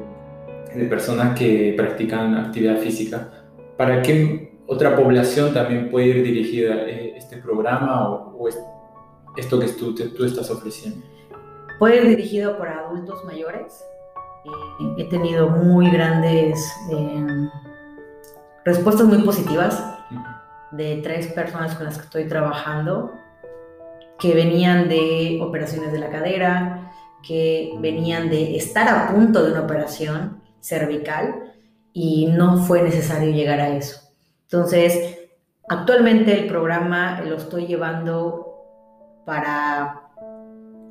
de 0.74 0.86
personas 0.86 1.38
que 1.38 1.74
practican 1.76 2.36
actividad 2.36 2.78
física. 2.78 3.32
¿Para 3.76 4.02
qué 4.02 4.62
otra 4.66 4.96
población 4.96 5.54
también 5.54 5.92
puede 5.92 6.08
ir 6.08 6.24
dirigida 6.24 6.76
eh, 6.88 7.16
este 7.18 7.36
programa 7.36 8.10
o, 8.10 8.38
o 8.38 8.48
esto 8.48 9.60
que 9.60 9.68
tú, 9.68 9.94
tú, 9.94 10.24
estás 10.24 10.50
ofreciendo? 10.50 11.06
Puede 11.80 11.98
ir 11.98 12.08
dirigido 12.08 12.58
por 12.58 12.70
adultos 12.70 13.26
mayores. 13.26 13.84
Eh, 14.46 14.96
he 15.00 15.10
tenido 15.10 15.50
muy 15.50 15.92
grandes 15.92 16.66
eh, 16.94 17.28
respuestas 18.64 19.06
muy 19.06 19.22
positivas 19.24 19.84
de 20.72 21.02
tres 21.04 21.28
personas 21.34 21.76
con 21.76 21.88
las 21.88 21.98
que 21.98 22.06
estoy 22.06 22.28
trabajando 22.30 23.12
que 24.20 24.34
venían 24.34 24.88
de 24.88 25.40
operaciones 25.42 25.92
de 25.92 26.00
la 26.00 26.10
cadera, 26.10 26.92
que 27.22 27.74
venían 27.80 28.30
de 28.30 28.56
estar 28.56 28.88
a 28.88 29.14
punto 29.14 29.44
de 29.44 29.52
una 29.52 29.62
operación 29.62 30.42
cervical 30.60 31.54
y 31.94 32.28
no 32.28 32.58
fue 32.58 32.82
necesario 32.82 33.32
llegar 33.32 33.60
a 33.60 33.70
eso. 33.70 34.00
Entonces, 34.44 35.18
actualmente 35.68 36.38
el 36.38 36.48
programa 36.48 37.22
lo 37.22 37.36
estoy 37.36 37.68
llevando 37.68 39.24
para 39.26 40.02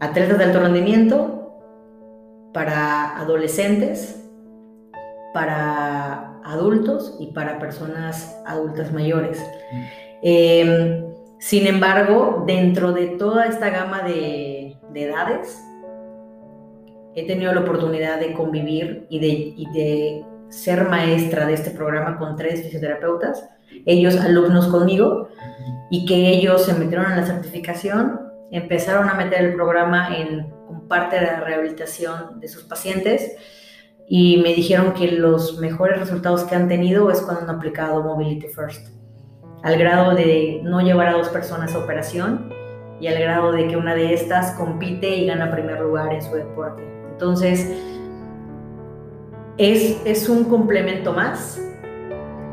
atletas 0.01 0.39
de 0.39 0.45
alto 0.45 0.61
rendimiento, 0.61 1.61
para 2.53 3.19
adolescentes, 3.19 4.25
para 5.33 6.41
adultos 6.45 7.17
y 7.21 7.29
para 7.29 7.59
personas 7.59 8.41
adultas 8.47 8.93
mayores. 8.93 9.45
Eh, 10.23 11.04
sin 11.45 11.67
embargo, 11.67 12.43
dentro 12.47 12.95
de 12.95 13.07
toda 13.19 13.45
esta 13.45 13.69
gama 13.69 14.01
de, 14.01 14.79
edades, 14.95 15.63
he 17.15 17.27
tenido 17.27 17.53
la 17.53 17.61
oportunidad 17.61 18.19
de 18.19 18.33
convivir 18.33 19.07
y 19.11 19.19
de, 19.19 20.25
ser 20.49 20.89
maestra 20.89 21.45
de 21.45 21.53
este 21.53 21.71
programa 21.71 22.17
con 22.17 22.37
tres 22.37 22.63
fisioterapeutas, 22.63 23.47
ellos 23.85 24.17
alumnos 24.17 24.69
conmigo, 24.69 25.29
y 25.91 26.07
que 26.07 26.31
ellos 26.31 26.65
se 26.65 26.73
metieron 26.73 27.13
en 27.13 27.21
la 27.21 27.27
certificación, 27.27 28.23
empezaron 28.51 29.11
a 29.11 29.15
meter 29.15 29.45
el 29.45 29.55
programa 29.55 30.17
en 30.17 30.51
parte 30.89 31.17
de 31.17 31.27
la 31.27 31.41
rehabilitación 31.41 32.41
de 32.41 32.49
sus 32.49 32.63
pacientes 32.63 33.37
y 34.09 34.39
me 34.39 34.55
dijeron 34.55 34.95
que 34.95 35.13
los 35.13 35.59
mejores 35.59 36.01
resultados 36.01 36.45
que 36.45 36.55
han 36.55 36.69
tenido 36.69 37.11
es 37.11 37.21
cuando 37.21 37.43
han 37.43 37.51
aplicado 37.51 38.03
Mobility 38.03 38.49
First 38.49 38.94
al 39.65 39.79
grado 39.79 40.15
de 40.15 40.61
no 40.63 40.83
llevar 40.83 41.09
a 41.09 41.13
dos 41.13 41.31
personas 41.31 41.75
a 41.75 41.79
operación 41.79 42.53
y 43.01 43.09
al 43.09 43.19
grado 43.19 43.51
de 43.51 43.67
que 43.67 43.77
una 43.77 43.95
de 43.95 44.13
estas 44.13 44.53
compite 44.53 45.09
y 45.09 45.27
gana 45.27 45.51
primer 45.51 45.81
lugar 45.81 46.13
en 46.13 46.23
su 46.23 46.35
deporte. 46.35 46.83
Entonces, 47.11 47.73
es, 49.57 50.03
es 50.05 50.29
un 50.29 50.45
complemento 50.45 51.15
más 51.15 51.59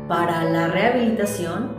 para 0.08 0.44
la 0.44 0.68
rehabilitación, 0.68 1.76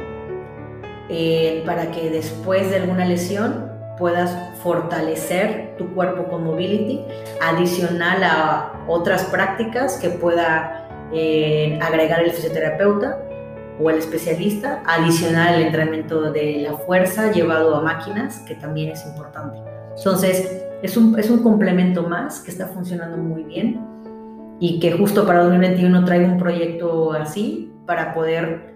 eh, 1.10 1.64
para 1.66 1.90
que 1.90 2.12
después 2.12 2.70
de 2.70 2.78
alguna 2.78 3.06
lesión 3.06 3.72
puedas 3.98 4.38
fortalecer 4.62 5.76
tu 5.80 5.96
cuerpo 5.96 6.26
con 6.26 6.44
mobility, 6.44 7.02
adicional 7.42 8.24
a 8.24 8.74
otras 8.88 9.24
prácticas 9.26 9.98
que 9.98 10.10
pueda 10.10 11.10
eh, 11.12 11.80
agregar 11.82 12.22
el 12.22 12.32
fisioterapeuta 12.32 13.18
o 13.80 13.90
el 13.90 13.98
especialista, 13.98 14.84
adicional 14.86 15.56
al 15.56 15.62
entrenamiento 15.64 16.32
de 16.32 16.62
la 16.62 16.78
fuerza 16.78 17.32
llevado 17.32 17.76
a 17.76 17.82
máquinas, 17.82 18.40
que 18.48 18.56
también 18.56 18.92
es 18.92 19.06
importante. 19.06 19.58
Entonces, 19.98 20.66
es 20.82 20.98
un, 20.98 21.18
es 21.18 21.30
un 21.30 21.42
complemento 21.42 22.04
más 22.04 22.40
que 22.42 22.52
está 22.52 22.68
funcionando 22.68 23.18
muy 23.18 23.44
bien 23.44 23.80
y 24.60 24.80
que 24.80 24.92
justo 24.92 25.26
para 25.26 25.44
2021 25.44 26.06
traigo 26.06 26.28
un 26.28 26.38
proyecto 26.38 27.14
así 27.14 27.72
para 27.86 28.14
poder, 28.14 28.74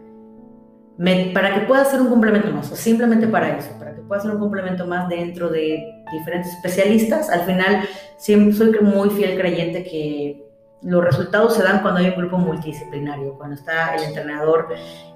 para 1.33 1.53
que 1.53 1.61
pueda 1.61 1.85
ser 1.85 2.01
un 2.01 2.09
complemento 2.09 2.51
más, 2.51 2.67
simplemente 2.67 3.27
para 3.27 3.57
eso, 3.57 3.69
para 3.77 3.95
que 3.95 4.01
pueda 4.01 4.21
ser 4.21 4.31
un 4.31 4.39
complemento 4.39 4.85
más 4.85 5.07
dentro 5.09 5.49
de 5.49 5.83
diferentes 6.11 6.53
especialistas. 6.53 7.29
Al 7.29 7.41
final, 7.41 7.83
siempre 8.17 8.53
soy 8.53 8.71
muy 8.81 9.09
fiel 9.09 9.37
creyente 9.37 9.83
que 9.83 10.46
los 10.81 11.03
resultados 11.03 11.55
se 11.55 11.63
dan 11.63 11.81
cuando 11.81 11.99
hay 11.99 12.09
un 12.09 12.15
grupo 12.15 12.37
multidisciplinario, 12.37 13.33
cuando 13.33 13.55
está 13.55 13.95
el 13.95 14.03
entrenador 14.03 14.67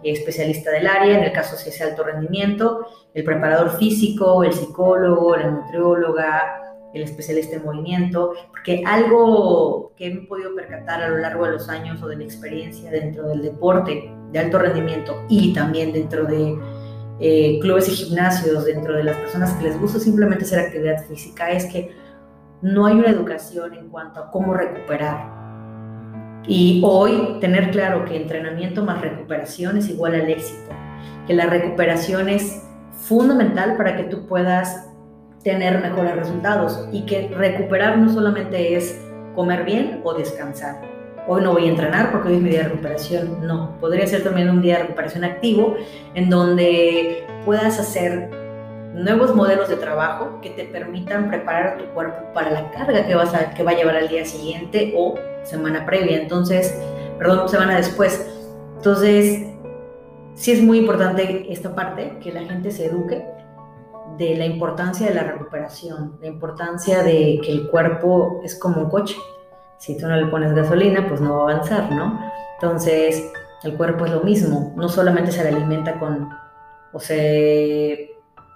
especialista 0.04 0.72
del 0.72 0.88
área, 0.88 1.18
en 1.18 1.24
el 1.24 1.32
caso 1.32 1.56
si 1.56 1.70
es 1.70 1.82
alto 1.82 2.04
rendimiento, 2.04 2.88
el 3.14 3.24
preparador 3.24 3.78
físico, 3.78 4.44
el 4.44 4.54
psicólogo, 4.54 5.36
la 5.36 5.52
nutrióloga, 5.52 6.62
el 6.94 7.04
especialista 7.04 7.56
en 7.56 7.66
movimiento, 7.66 8.34
porque 8.50 8.84
algo 8.86 9.94
que 9.96 10.08
he 10.08 10.28
podido 10.28 10.56
percatar 10.56 11.04
a 11.04 11.10
lo 11.10 11.18
largo 11.18 11.46
de 11.46 11.52
los 11.52 11.70
años 11.70 12.02
o 12.02 12.08
de 12.08 12.16
mi 12.16 12.26
experiencia 12.26 12.92
dentro 12.92 13.28
del 13.28 13.42
deporte 13.42 14.12
de 14.32 14.40
alto 14.40 14.60
rendimiento 14.60 15.24
y 15.30 15.54
también 15.54 15.94
dentro 15.94 16.26
de 16.26 16.58
eh, 17.20 17.60
clubes 17.62 17.88
y 17.88 17.92
gimnasios, 17.92 18.66
dentro 18.66 18.96
de 18.96 19.04
las 19.04 19.16
personas 19.18 19.54
que 19.54 19.66
les 19.66 19.80
gusta 19.80 20.00
simplemente 20.00 20.44
hacer 20.44 20.60
actividad 20.60 21.06
física, 21.06 21.52
es 21.52 21.66
que 21.66 21.96
no 22.62 22.86
hay 22.86 22.96
una 22.96 23.10
educación 23.10 23.74
en 23.74 23.90
cuanto 23.90 24.20
a 24.20 24.32
cómo 24.32 24.54
recuperar. 24.54 25.41
Y 26.48 26.82
hoy 26.84 27.38
tener 27.40 27.72
claro 27.72 28.06
que 28.06 28.16
entrenamiento 28.16 28.84
más 28.84 29.02
recuperación 29.02 29.78
es 29.78 29.90
igual 29.90 30.16
al 30.16 30.30
éxito, 30.30 30.72
que 31.28 31.34
la 31.34 31.46
recuperación 31.46 32.30
es 32.30 32.64
fundamental 32.94 33.78
para 33.78 33.96
que 33.96 34.04
tú 34.04 34.26
puedas 34.28 34.88
tener 35.44 35.82
mejores 35.82 36.16
resultados 36.16 36.88
y 36.92 37.06
que 37.06 37.30
recuperar 37.30 37.98
no 37.98 38.12
solamente 38.12 38.76
es 38.76 39.00
comer 39.36 39.64
bien 39.66 40.02
o 40.04 40.14
descansar. 40.14 40.82
Hoy 41.28 41.44
no 41.44 41.54
voy 41.54 41.66
a 41.66 41.70
entrenar 41.70 42.12
porque 42.12 42.30
hoy 42.30 42.36
es 42.36 42.42
mi 42.42 42.50
día 42.50 42.64
de 42.64 42.70
recuperación. 42.70 43.46
No, 43.46 43.78
podría 43.80 44.08
ser 44.08 44.24
también 44.24 44.50
un 44.50 44.62
día 44.62 44.78
de 44.78 44.84
recuperación 44.84 45.24
activo 45.24 45.76
en 46.16 46.30
donde 46.30 47.24
puedas 47.46 47.80
hacer 47.80 48.41
nuevos 48.94 49.36
modelos 49.36 49.70
de 49.70 49.78
trabajo 49.78 50.40
que 50.42 50.50
te 50.52 50.66
permitan 50.66 51.30
preparar 51.30 51.78
tu 51.78 51.86
cuerpo 51.94 52.34
para 52.34 52.52
la 52.52 52.72
carga 52.72 53.06
que, 53.06 53.16
vas 53.16 53.34
a, 53.34 53.54
que 53.54 53.64
va 53.64 53.72
a 53.72 53.76
llevar 53.76 53.96
al 53.96 54.08
día 54.08 54.26
siguiente 54.26 54.94
o 54.98 55.16
semana 55.44 55.86
previa. 55.86 56.22
Entonces, 56.22 56.78
perdón, 57.18 57.48
semana 57.48 57.78
después. 57.78 58.28
Entonces, 58.78 59.48
sí 60.34 60.52
es 60.52 60.62
muy 60.62 60.80
importante 60.80 61.52
esta 61.52 61.76
parte, 61.76 62.18
que 62.22 62.32
la 62.32 62.42
gente 62.42 62.72
se 62.72 62.88
eduque 62.88 63.26
de 64.18 64.36
la 64.36 64.46
importancia 64.46 65.08
de 65.08 65.14
la 65.14 65.24
recuperación, 65.24 66.18
la 66.22 66.28
importancia 66.28 67.04
de 67.04 67.40
que 67.44 67.52
el 67.52 67.70
cuerpo 67.70 68.42
es 68.44 68.60
como 68.60 68.82
un 68.82 68.90
coche. 68.90 69.16
Si 69.78 69.98
tú 69.98 70.08
no 70.08 70.16
le 70.16 70.28
pones 70.28 70.54
gasolina, 70.54 71.08
pues 71.08 71.22
no 71.22 71.38
va 71.38 71.40
a 71.40 71.54
avanzar, 71.54 71.92
¿no? 71.92 72.20
Entonces, 72.56 73.32
el 73.64 73.76
cuerpo 73.78 74.06
es 74.06 74.12
lo 74.12 74.22
mismo, 74.22 74.74
no 74.76 74.90
solamente 74.90 75.32
se 75.32 75.48
alimenta 75.48 76.00
con, 76.00 76.30
o 76.92 77.00
se... 77.00 78.11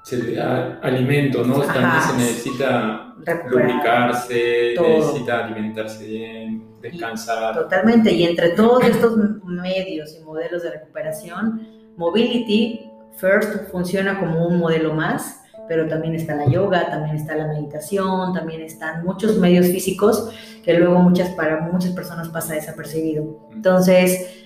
Se 0.05 0.17
le 0.17 0.35
da 0.35 0.79
alimento, 0.81 1.43
¿no? 1.43 1.61
También 1.61 2.01
se 2.01 2.17
necesita 2.17 3.15
lubricarse, 3.49 4.75
necesita 4.79 5.45
alimentarse 5.45 6.05
bien, 6.05 6.63
descansar. 6.79 7.55
totalmente, 7.55 8.13
y 8.13 8.23
entre 8.23 8.49
todos 8.49 8.83
estos 8.85 9.17
medios 9.43 10.15
y 10.15 10.23
modelos 10.23 10.63
de 10.63 10.71
recuperación, 10.71 11.67
Mobility 11.97 12.87
First 13.17 13.71
funciona 13.71 14.19
como 14.19 14.47
un 14.47 14.59
modelo 14.59 14.93
más 14.93 15.41
pero 15.67 15.87
también 15.87 16.15
está 16.15 16.35
la 16.35 16.47
yoga, 16.47 16.89
también 16.89 17.15
está 17.15 17.35
la 17.35 17.47
meditación, 17.47 18.33
también 18.33 18.61
están 18.61 19.03
muchos 19.03 19.37
medios 19.37 19.67
físicos 19.67 20.29
que 20.63 20.73
luego 20.73 20.99
muchas, 20.99 21.29
para 21.31 21.61
muchas 21.61 21.91
personas 21.91 22.29
pasa 22.29 22.53
desapercibido. 22.53 23.49
Entonces, 23.53 24.44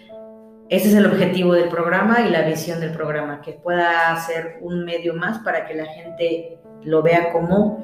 ese 0.70 0.90
es 0.90 0.94
el 0.94 1.08
objetivo 1.08 1.54
del 1.54 1.68
programa 1.70 2.22
y 2.22 2.30
la 2.30 2.44
visión 2.44 2.80
del 2.80 2.92
programa, 2.92 3.42
que 3.42 3.54
pueda 3.54 4.16
ser 4.18 4.58
un 4.62 4.86
medio 4.86 5.16
más 5.16 5.40
para 5.40 5.66
que 5.66 5.74
la 5.74 5.86
gente 5.86 6.60
lo 6.84 7.02
vea 7.02 7.32
como 7.32 7.84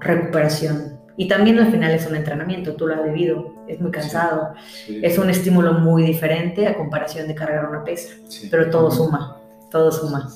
recuperación. 0.00 1.00
Y 1.16 1.28
también 1.28 1.58
al 1.58 1.70
final 1.70 1.90
es 1.90 2.06
un 2.06 2.16
entrenamiento, 2.16 2.74
tú 2.74 2.86
lo 2.86 2.94
has 2.94 3.04
vivido, 3.04 3.54
es 3.66 3.80
muy 3.80 3.90
cansado, 3.90 4.54
es 4.88 5.18
un 5.18 5.30
estímulo 5.30 5.74
muy 5.74 6.04
diferente 6.04 6.66
a 6.66 6.76
comparación 6.76 7.28
de 7.28 7.34
cargar 7.34 7.68
una 7.68 7.84
pesa, 7.84 8.14
pero 8.50 8.70
todo 8.70 8.90
suma, 8.90 9.36
todo 9.70 9.90
suma. 9.90 10.30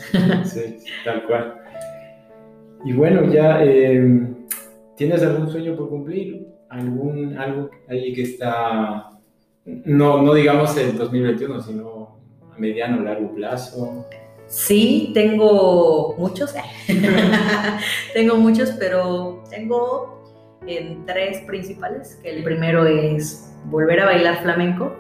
Sí, 0.44 0.78
tal 1.04 1.24
cual. 1.24 1.54
Y 2.84 2.92
bueno, 2.92 3.24
ya, 3.32 3.64
eh, 3.64 4.34
¿tienes 4.96 5.22
algún 5.22 5.50
sueño 5.50 5.76
por 5.76 5.88
cumplir? 5.88 6.46
¿Algún, 6.68 7.38
algo 7.38 7.70
ahí 7.88 8.12
que 8.12 8.22
está, 8.22 9.15
no, 9.66 10.22
no 10.22 10.34
digamos 10.34 10.76
en 10.76 10.96
2021, 10.96 11.62
sino 11.62 12.18
a 12.54 12.58
mediano 12.58 13.02
largo 13.02 13.34
plazo? 13.34 14.06
Sí, 14.46 15.10
tengo 15.12 16.14
muchos, 16.16 16.54
tengo 18.14 18.36
muchos, 18.36 18.70
pero 18.78 19.42
tengo 19.50 20.24
en 20.66 21.04
tres 21.04 21.40
principales, 21.46 22.18
que 22.22 22.30
el 22.30 22.44
primero 22.44 22.86
es 22.86 23.52
volver 23.64 24.00
a 24.00 24.06
bailar 24.06 24.42
flamenco, 24.42 24.96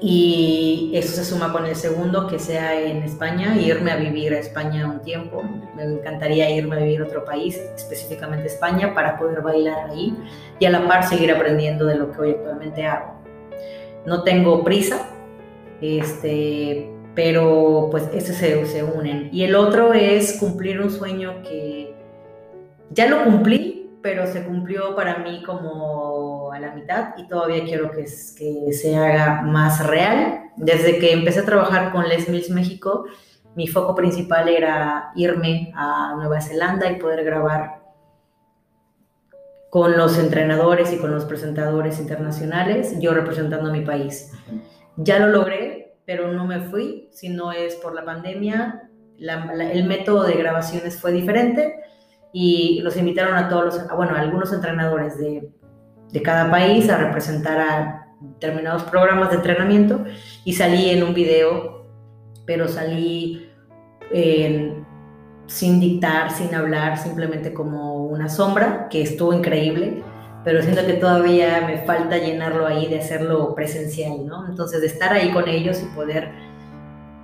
y 0.00 0.92
eso 0.94 1.12
se 1.12 1.24
suma 1.24 1.52
con 1.52 1.66
el 1.66 1.74
segundo, 1.74 2.28
que 2.28 2.38
sea 2.38 2.80
en 2.80 3.02
España, 3.02 3.56
irme 3.60 3.90
a 3.90 3.96
vivir 3.96 4.32
a 4.32 4.38
España 4.38 4.86
un 4.86 5.02
tiempo. 5.02 5.42
Me 5.74 5.82
encantaría 5.82 6.48
irme 6.50 6.76
a 6.76 6.78
vivir 6.78 7.00
a 7.02 7.06
otro 7.06 7.24
país, 7.24 7.60
específicamente 7.74 8.46
España, 8.46 8.94
para 8.94 9.18
poder 9.18 9.42
bailar 9.42 9.90
ahí 9.90 10.16
y 10.60 10.66
a 10.66 10.70
la 10.70 10.86
par 10.86 11.04
seguir 11.04 11.32
aprendiendo 11.32 11.84
de 11.86 11.96
lo 11.96 12.12
que 12.12 12.20
hoy 12.20 12.30
actualmente 12.30 12.86
hago. 12.86 13.17
No 14.08 14.22
tengo 14.22 14.64
prisa, 14.64 15.06
este, 15.82 16.90
pero 17.14 17.88
pues 17.90 18.08
ese 18.14 18.32
se, 18.32 18.64
se 18.66 18.82
unen. 18.82 19.28
Y 19.32 19.44
el 19.44 19.54
otro 19.54 19.92
es 19.92 20.38
cumplir 20.40 20.80
un 20.80 20.90
sueño 20.90 21.42
que 21.42 21.94
ya 22.90 23.06
lo 23.06 23.22
cumplí, 23.24 23.90
pero 24.02 24.26
se 24.26 24.44
cumplió 24.44 24.96
para 24.96 25.18
mí 25.18 25.42
como 25.44 26.50
a 26.52 26.58
la 26.58 26.74
mitad 26.74 27.14
y 27.18 27.28
todavía 27.28 27.64
quiero 27.64 27.90
que, 27.90 28.04
que 28.04 28.72
se 28.72 28.96
haga 28.96 29.42
más 29.42 29.86
real. 29.86 30.50
Desde 30.56 30.98
que 30.98 31.12
empecé 31.12 31.40
a 31.40 31.44
trabajar 31.44 31.92
con 31.92 32.08
Les 32.08 32.28
Mills 32.28 32.50
México, 32.50 33.04
mi 33.54 33.66
foco 33.66 33.94
principal 33.94 34.48
era 34.48 35.10
irme 35.16 35.72
a 35.74 36.14
Nueva 36.16 36.40
Zelanda 36.40 36.90
y 36.90 36.96
poder 36.96 37.24
grabar 37.24 37.77
con 39.70 39.96
los 39.96 40.18
entrenadores 40.18 40.92
y 40.92 40.98
con 40.98 41.10
los 41.10 41.24
presentadores 41.24 41.98
internacionales, 42.00 42.96
yo 43.00 43.12
representando 43.12 43.68
a 43.68 43.72
mi 43.72 43.82
país. 43.82 44.32
Ya 44.96 45.18
lo 45.18 45.28
logré, 45.28 45.96
pero 46.04 46.32
no 46.32 46.46
me 46.46 46.60
fui, 46.60 47.08
si 47.12 47.28
no 47.28 47.52
es 47.52 47.74
por 47.76 47.94
la 47.94 48.04
pandemia. 48.04 48.90
el 49.18 49.84
método 49.84 50.24
de 50.24 50.34
grabaciones 50.34 51.00
fue 51.00 51.12
diferente 51.12 51.74
y 52.32 52.80
los 52.82 52.96
invitaron 52.96 53.36
a 53.36 53.48
todos 53.48 53.64
los, 53.64 53.96
bueno, 53.96 54.14
a 54.14 54.20
algunos 54.20 54.52
entrenadores 54.52 55.18
de 55.18 55.50
de 56.12 56.22
cada 56.22 56.50
país 56.50 56.88
a 56.88 56.98
representar 56.98 57.60
a 57.60 58.08
determinados 58.20 58.84
programas 58.84 59.30
de 59.30 59.36
entrenamiento 59.36 60.04
y 60.44 60.54
salí 60.54 60.90
en 60.90 61.02
un 61.02 61.14
video, 61.14 61.86
pero 62.46 62.68
salí 62.68 63.50
sin 65.48 65.80
dictar, 65.80 66.30
sin 66.30 66.54
hablar, 66.54 66.98
simplemente 66.98 67.52
como 67.52 68.04
una 68.06 68.28
sombra, 68.28 68.88
que 68.88 69.02
estuvo 69.02 69.32
increíble, 69.32 70.02
pero 70.44 70.62
siento 70.62 70.86
que 70.86 70.92
todavía 70.92 71.64
me 71.66 71.78
falta 71.78 72.18
llenarlo 72.18 72.66
ahí 72.66 72.86
de 72.86 73.00
hacerlo 73.00 73.54
presencial, 73.54 74.26
¿no? 74.26 74.46
Entonces 74.46 74.80
de 74.80 74.86
estar 74.86 75.12
ahí 75.12 75.30
con 75.30 75.48
ellos 75.48 75.82
y 75.82 75.86
poder 75.96 76.30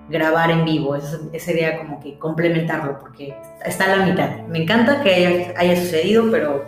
grabar 0.08 0.50
en 0.50 0.64
vivo, 0.64 0.96
eso, 0.96 1.30
sería 1.38 1.78
como 1.78 2.00
que 2.00 2.18
complementarlo, 2.18 2.98
porque 2.98 3.34
está 3.64 3.92
a 3.92 3.96
la 3.96 4.06
mitad. 4.06 4.46
Me 4.48 4.62
encanta 4.62 5.02
que 5.02 5.14
haya, 5.14 5.54
haya 5.56 5.76
sucedido, 5.76 6.30
pero 6.30 6.64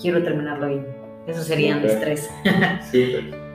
quiero 0.00 0.22
terminarlo 0.22 0.68
bien. 0.68 0.86
Esos 1.26 1.46
serían 1.46 1.82
los 1.82 1.98
tres. 1.98 2.30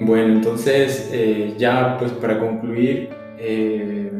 Bueno, 0.00 0.34
entonces 0.34 1.08
eh, 1.12 1.54
ya 1.56 1.96
pues 1.98 2.10
para 2.12 2.40
concluir, 2.40 3.10
eh, 3.46 4.10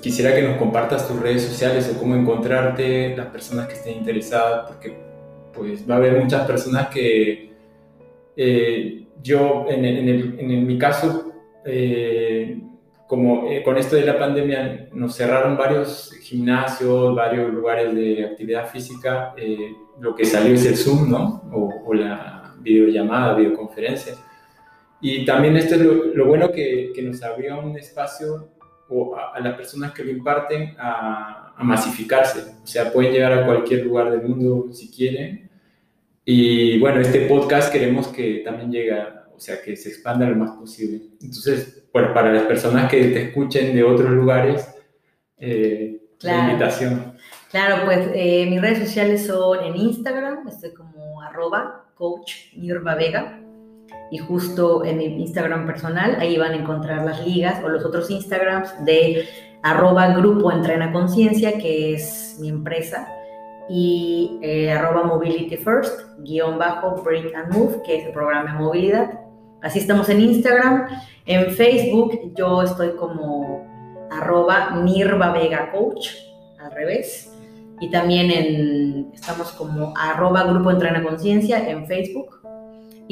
quisiera 0.00 0.34
que 0.34 0.42
nos 0.42 0.56
compartas 0.56 1.06
tus 1.06 1.20
redes 1.20 1.42
sociales 1.42 1.92
o 1.94 1.98
cómo 1.98 2.14
encontrarte, 2.16 3.14
las 3.16 3.26
personas 3.26 3.68
que 3.68 3.74
estén 3.74 3.98
interesadas, 3.98 4.68
porque 4.68 4.96
pues 5.52 5.88
va 5.88 5.94
a 5.94 5.98
haber 5.98 6.18
muchas 6.22 6.46
personas 6.46 6.88
que 6.88 7.52
eh, 8.36 9.06
yo 9.22 9.66
en, 9.68 9.84
en, 9.84 10.66
mi 10.66 10.78
caso 10.78 11.32
como 13.06 13.50
eh, 13.50 13.62
con 13.62 13.76
esto 13.76 13.96
de 13.96 14.06
la 14.06 14.18
pandemia 14.18 14.88
nos 14.94 15.14
cerraron 15.16 15.58
varios 15.58 16.12
gimnasios, 16.22 17.14
varios 17.14 17.52
lugares 17.52 17.94
de 17.94 18.24
actividad 18.24 18.68
física, 18.68 19.34
lo 20.00 20.14
que 20.14 20.24
salió 20.24 20.54
es 20.54 20.64
el 20.64 20.76
Zoom, 20.76 21.10
¿no? 21.10 21.42
O, 21.52 21.92
la 21.92 22.54
videollamada, 22.60 23.34
videoconferencia. 23.34 24.14
Y 25.00 25.24
también 25.24 25.56
esto 25.56 25.76
es 25.76 26.14
lo, 26.14 26.26
bueno 26.26 26.52
que, 26.52 26.92
que, 26.94 27.02
nos 27.02 27.22
abrió 27.22 27.58
un 27.60 27.76
espacio 27.78 28.50
o 28.88 29.16
a, 29.16 29.38
las 29.40 29.54
personas 29.54 29.92
que 29.92 30.04
lo 30.04 30.10
imparten 30.10 30.74
a, 30.78 31.54
a, 31.56 31.64
masificarse. 31.64 32.40
O 32.62 32.66
sea, 32.66 32.92
pueden 32.92 33.12
llegar 33.12 33.32
a 33.32 33.46
cualquier 33.46 33.84
lugar 33.84 34.10
del 34.10 34.22
mundo 34.22 34.72
si 34.72 34.90
quieren 34.90 35.48
Y 36.24 36.78
bueno, 36.78 37.00
este 37.00 37.22
podcast 37.22 37.72
queremos 37.72 38.08
que 38.08 38.42
también 38.44 38.70
llegue, 38.70 38.92
o 39.34 39.40
sea, 39.40 39.62
que 39.62 39.74
se 39.74 39.88
expanda 39.88 40.28
lo 40.28 40.36
más 40.36 40.50
posible. 40.50 41.00
Entonces, 41.22 41.88
bueno, 41.92 42.12
para 42.12 42.32
las 42.32 42.42
personas 42.42 42.90
que 42.90 43.02
te 43.04 43.22
escuchen 43.28 43.74
de 43.74 43.82
otros 43.82 44.10
lugares, 44.10 44.68
eh, 45.38 46.02
la 46.20 46.48
invitación. 46.50 47.14
Claro, 47.50 47.86
pues 47.86 48.10
eh, 48.14 48.46
mis 48.50 48.60
redes 48.60 48.80
sociales 48.80 49.26
son 49.26 49.64
en 49.64 49.76
Instagram, 49.76 50.46
estoy 50.46 50.74
como 50.74 51.22
arroba 51.22 51.86
coach 51.94 52.54
Nirva 52.54 52.94
Vega 52.94 53.40
y 54.10 54.18
justo 54.18 54.84
en 54.84 54.98
mi 54.98 55.04
Instagram 55.04 55.66
personal, 55.66 56.16
ahí 56.18 56.36
van 56.36 56.52
a 56.52 56.56
encontrar 56.56 57.04
las 57.04 57.24
ligas 57.24 57.62
o 57.64 57.68
los 57.68 57.84
otros 57.84 58.10
Instagrams 58.10 58.84
de 58.84 59.28
arroba 59.62 60.08
grupo 60.14 60.50
entrena 60.50 60.92
conciencia, 60.92 61.58
que 61.58 61.94
es 61.94 62.36
mi 62.40 62.48
empresa, 62.48 63.08
y 63.68 64.38
eh, 64.42 64.72
arroba 64.72 65.04
mobility 65.04 65.56
first, 65.56 66.00
guion 66.18 66.58
bajo 66.58 67.02
break 67.02 67.32
and 67.34 67.54
move, 67.54 67.82
que 67.84 67.98
es 67.98 68.06
el 68.06 68.12
programa 68.12 68.52
de 68.52 68.58
movilidad. 68.58 69.20
Así 69.62 69.78
estamos 69.78 70.08
en 70.08 70.20
Instagram. 70.22 70.88
En 71.26 71.50
Facebook 71.52 72.32
yo 72.34 72.62
estoy 72.62 72.96
como 72.96 74.08
arroba 74.10 74.70
Nirva 74.82 75.32
Vega 75.32 75.70
Coach, 75.70 76.08
al 76.58 76.72
revés. 76.72 77.32
Y 77.80 77.90
también 77.90 78.30
en, 78.30 79.12
estamos 79.14 79.52
como 79.52 79.94
arroba 79.96 80.44
Grupo 80.44 80.70
Entrena 80.70 80.98
en 80.98 81.86
Facebook. 81.86 82.39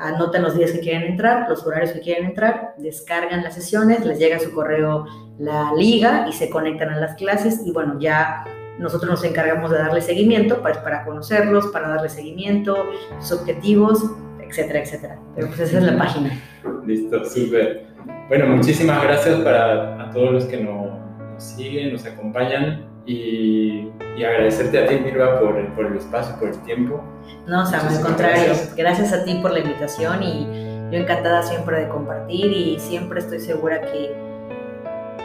anotan 0.03 0.43
los 0.43 0.57
días 0.57 0.73
que 0.73 0.81
quieren 0.81 1.03
entrar, 1.03 1.49
los 1.49 1.65
horarios 1.65 1.93
que 1.93 2.01
quieren 2.01 2.27
entrar, 2.27 2.75
descargan 2.77 3.43
las 3.43 3.55
sesiones, 3.55 4.05
les 4.05 4.19
llega 4.19 4.37
a 4.37 4.41
su 4.41 4.53
correo 4.53 5.07
la 5.39 5.73
liga 5.75 6.27
y 6.29 6.33
se 6.33 6.51
conectan 6.51 6.91
a 6.91 6.99
las 6.99 7.15
clases 7.15 7.63
y 7.65 7.73
bueno, 7.73 7.99
ya 7.99 8.45
nosotros 8.79 9.11
nos 9.11 9.25
encargamos 9.25 9.71
de 9.71 9.79
darle 9.79 10.01
seguimiento 10.01 10.61
para, 10.61 10.83
para 10.83 11.05
conocerlos, 11.05 11.67
para 11.69 11.89
darle 11.89 12.09
seguimiento, 12.09 12.77
sus 13.21 13.41
objetivos, 13.41 14.05
etcétera, 14.41 14.81
etcétera. 14.81 15.19
Pero 15.35 15.47
pues 15.49 15.61
esa 15.61 15.79
es 15.79 15.85
la 15.85 15.97
página. 15.97 16.39
Listo, 16.85 17.25
súper. 17.25 17.87
Bueno, 18.29 18.49
muchísimas 18.49 19.03
gracias 19.03 19.41
para 19.41 20.03
a 20.03 20.11
todos 20.11 20.33
los 20.33 20.45
que 20.47 20.59
nos, 20.59 20.99
nos 21.33 21.43
siguen, 21.43 21.93
nos 21.93 22.05
acompañan 22.07 22.92
y, 23.07 23.89
y, 24.17 24.25
agradecerte 24.25 24.85
a 24.85 24.87
ti, 24.87 24.97
Mirva, 24.97 25.41
por, 25.41 25.75
por 25.75 25.87
el 25.87 25.97
espacio, 25.97 26.37
por 26.39 26.49
el 26.49 26.59
tiempo. 26.63 27.03
No, 27.47 27.63
o 27.63 27.67
sea, 27.67 27.81
al 27.81 28.01
contrario, 28.01 28.53
gracias. 28.77 29.13
a 29.13 29.25
ti 29.25 29.39
por 29.43 29.51
la 29.51 29.61
invitación 29.61 30.23
y 30.23 30.47
yo 30.93 30.99
encantada 30.99 31.43
siempre 31.43 31.81
de 31.81 31.89
compartir 31.89 32.53
y 32.53 32.79
siempre 32.79 33.21
estoy 33.21 33.41
segura 33.41 33.81
que 33.81 34.15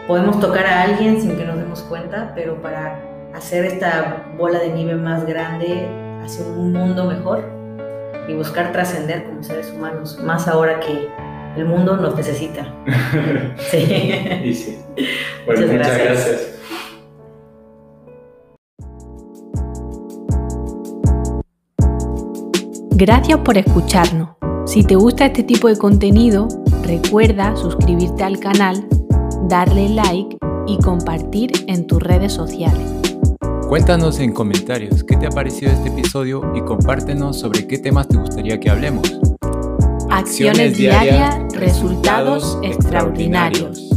podemos 0.08 0.40
tocar 0.40 0.66
a 0.66 0.84
alguien 0.84 1.22
sin 1.22 1.38
que 1.38 1.46
nos 1.46 1.58
demos 1.58 1.82
cuenta, 1.84 2.32
pero 2.34 2.62
para 2.62 3.00
hacer 3.36 3.66
esta 3.66 4.26
bola 4.38 4.60
de 4.60 4.70
nieve 4.70 4.96
más 4.96 5.26
grande 5.26 5.88
hacia 6.24 6.46
un 6.46 6.74
mundo 6.74 7.06
mejor 7.06 7.44
y 8.28 8.34
buscar 8.34 8.72
trascender 8.72 9.26
como 9.26 9.44
seres 9.44 9.72
humanos, 9.72 10.20
más 10.24 10.48
ahora 10.48 10.80
que 10.80 11.08
el 11.56 11.66
mundo 11.66 11.98
nos 11.98 12.16
necesita. 12.16 12.74
sí. 13.58 14.54
sí. 14.54 14.80
Bueno, 15.46 15.68
muchas, 15.68 15.78
muchas 15.78 15.98
gracias. 15.98 16.26
Gracias 16.26 16.57
por 23.44 23.58
escucharnos. 23.58 24.30
Si 24.66 24.84
te 24.84 24.96
gusta 24.96 25.28
este 25.28 25.44
tipo 25.44 25.68
de 25.68 25.78
contenido, 25.78 26.48
recuerda 26.84 27.56
suscribirte 27.56 28.24
al 28.24 28.40
canal, 28.40 28.88
darle 29.48 29.90
like 29.90 30.38
y 30.66 30.78
compartir 30.80 31.52
en 31.68 31.86
tus 31.86 32.02
redes 32.02 32.34
sociales. 32.34 32.92
Cuéntanos 33.68 34.20
en 34.20 34.34
comentarios 34.34 35.04
qué 35.04 35.16
te 35.16 35.28
ha 35.28 35.30
parecido 35.30 35.72
este 35.72 35.90
episodio 35.90 36.42
y 36.56 36.62
compártenos 36.62 37.40
sobre 37.40 37.68
qué 37.68 37.78
temas 37.78 38.08
te 38.08 38.18
gustaría 38.18 38.60
que 38.60 38.70
hablemos. 38.72 39.20
Acciones, 40.10 40.76
diarias, 40.76 41.54
resultados 41.54 42.58
extraordinarios. 42.64 43.97